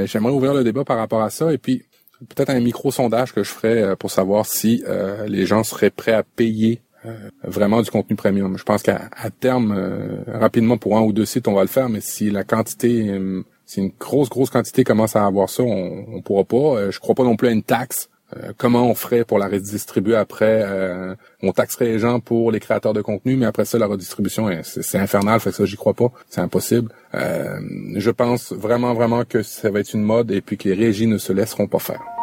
[0.07, 1.85] J'aimerais ouvrir le débat par rapport à ça et puis
[2.29, 6.12] peut-être un micro-sondage que je ferais euh, pour savoir si euh, les gens seraient prêts
[6.12, 7.14] à payer euh,
[7.45, 8.57] vraiment du contenu premium.
[8.59, 9.11] Je pense qu'à
[9.41, 13.21] terme, rapidement pour un ou deux sites, on va le faire, mais si la quantité,
[13.64, 16.91] si une grosse, grosse quantité commence à avoir ça, on, on pourra pas.
[16.91, 20.16] je crois pas non plus à une taxe euh, comment on ferait pour la redistribuer
[20.16, 20.62] après?
[20.64, 24.49] Euh, On taxerait les gens pour les créateurs de contenu, mais après ça, la redistribution,
[24.62, 26.91] c'est infernal, fait que ça, j'y crois pas, c'est impossible.
[27.14, 27.61] Euh,
[27.95, 31.07] je pense vraiment, vraiment que ça va être une mode et puis que les régies
[31.07, 32.16] ne se laisseront pas faire.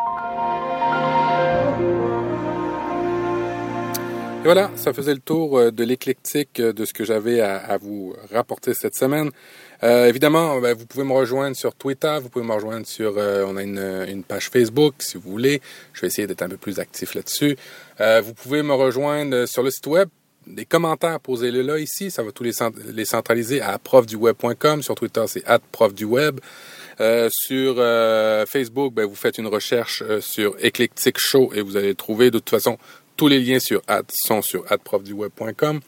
[4.43, 8.95] Voilà, ça faisait le tour de l'éclectique de ce que j'avais à, vous rapporter cette
[8.95, 9.31] semaine.
[9.83, 13.45] Euh, évidemment, ben, vous pouvez me rejoindre sur Twitter, vous pouvez me rejoindre sur, euh,
[13.47, 15.61] on a une, page Facebook si vous voulez.
[15.93, 17.57] Je vais essayer d'être un peu plus actif là-dessus.
[18.01, 20.09] Euh, vous pouvez me rejoindre sur le site web.
[20.45, 22.11] Des commentaires, posez-les là ici.
[22.11, 24.83] Ça va tous les, centraliser à profduweb.com.
[24.83, 26.39] Sur Twitter, c'est at profduweb.
[26.99, 27.75] Euh, sur
[28.47, 32.49] Facebook, ben, vous faites une recherche sur Eclectic Show et vous allez trouver de toute
[32.49, 32.77] façon
[33.15, 35.81] tous les liens sur ad, sont sur adprofduweb.com.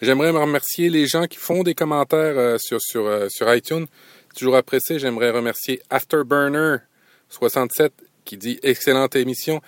[0.00, 2.56] J'aimerais me remercier les gens qui font des commentaires euh,
[2.96, 3.86] euh, sur iTunes.
[4.36, 4.98] Toujours apprécié.
[4.98, 7.90] J'aimerais remercier Afterburner67
[8.24, 9.60] qui dit excellente émission.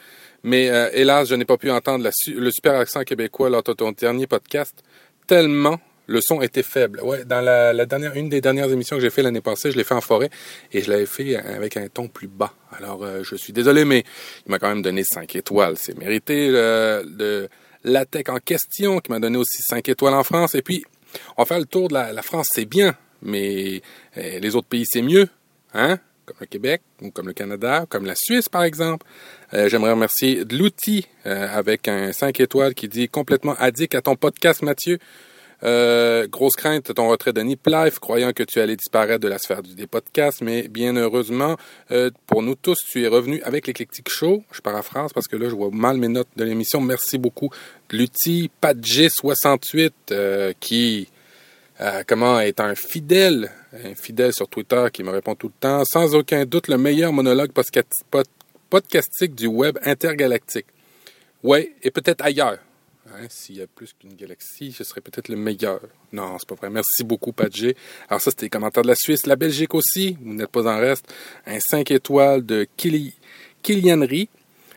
[0.42, 3.92] Mais euh, hélas, je n'ai pas pu entendre le super accent québécois lors de ton
[3.92, 4.82] dernier podcast.
[5.26, 5.80] Tellement
[6.10, 7.00] le son était faible.
[7.02, 9.84] Ouais, dans la, dernière, une des dernières émissions que j'ai fait l'année passée, je l'ai
[9.84, 10.28] fait en forêt
[10.72, 12.52] et je l'avais fait avec un ton plus bas.
[12.76, 14.04] Alors, je suis désolé, mais
[14.46, 15.76] il m'a quand même donné 5 étoiles.
[15.76, 16.48] C'est mérité.
[16.50, 17.48] de
[17.84, 20.54] la tech en question, qui m'a donné aussi 5 étoiles en France.
[20.54, 20.84] Et puis,
[21.36, 23.82] on va le tour de la, France, c'est bien, mais
[24.16, 25.28] euh, les autres pays, c'est mieux,
[25.74, 25.98] hein?
[26.26, 29.04] Comme le Québec, ou comme le Canada, comme la Suisse, par exemple.
[29.52, 34.14] Euh, j'aimerais remercier l'outil euh, avec un 5 étoiles qui dit complètement addict à ton
[34.14, 34.98] podcast, Mathieu.
[35.62, 37.68] Euh, grosse crainte de ton retrait de Nip
[38.00, 41.56] croyant que tu allais disparaître de la sphère des podcasts, mais bien heureusement,
[41.90, 44.42] euh, pour nous tous, tu es revenu avec l'éclectique show.
[44.52, 46.80] Je paraphrase parce que là, je vois mal mes notes de l'émission.
[46.80, 47.50] Merci beaucoup.
[47.90, 51.08] L'outil PatG68 euh, qui
[52.06, 56.14] comment est un fidèle, un fidèle sur Twitter qui me répond tout le temps, sans
[56.14, 57.52] aucun doute le meilleur monologue
[58.68, 60.66] podcastique du web intergalactique.
[61.42, 62.58] Ouais, et peut-être ailleurs.
[63.08, 65.80] Hein, S'il y a plus qu'une galaxie, ce serait peut-être le meilleur.
[66.12, 66.70] Non, c'est pas vrai.
[66.70, 67.76] Merci beaucoup, Padgé.
[68.08, 69.26] Alors ça, c'était les commentaires de la Suisse.
[69.26, 71.12] La Belgique aussi, vous n'êtes pas en reste.
[71.46, 73.14] Un 5 étoiles de Kili,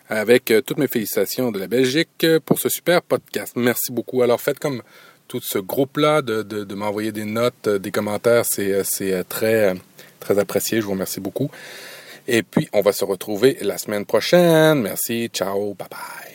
[0.10, 3.54] avec euh, toutes mes félicitations de la Belgique euh, pour ce super podcast.
[3.56, 4.22] Merci beaucoup.
[4.22, 4.82] Alors faites comme
[5.28, 8.46] tout ce groupe-là de, de, m'envoyer des notes, euh, des commentaires.
[8.46, 9.74] C'est très,
[10.20, 10.82] très apprécié.
[10.82, 11.50] Je vous remercie beaucoup.
[12.28, 14.82] Et puis, on va se retrouver la semaine prochaine.
[14.82, 15.30] Merci.
[15.34, 15.74] Ciao.
[15.74, 16.33] Bye bye.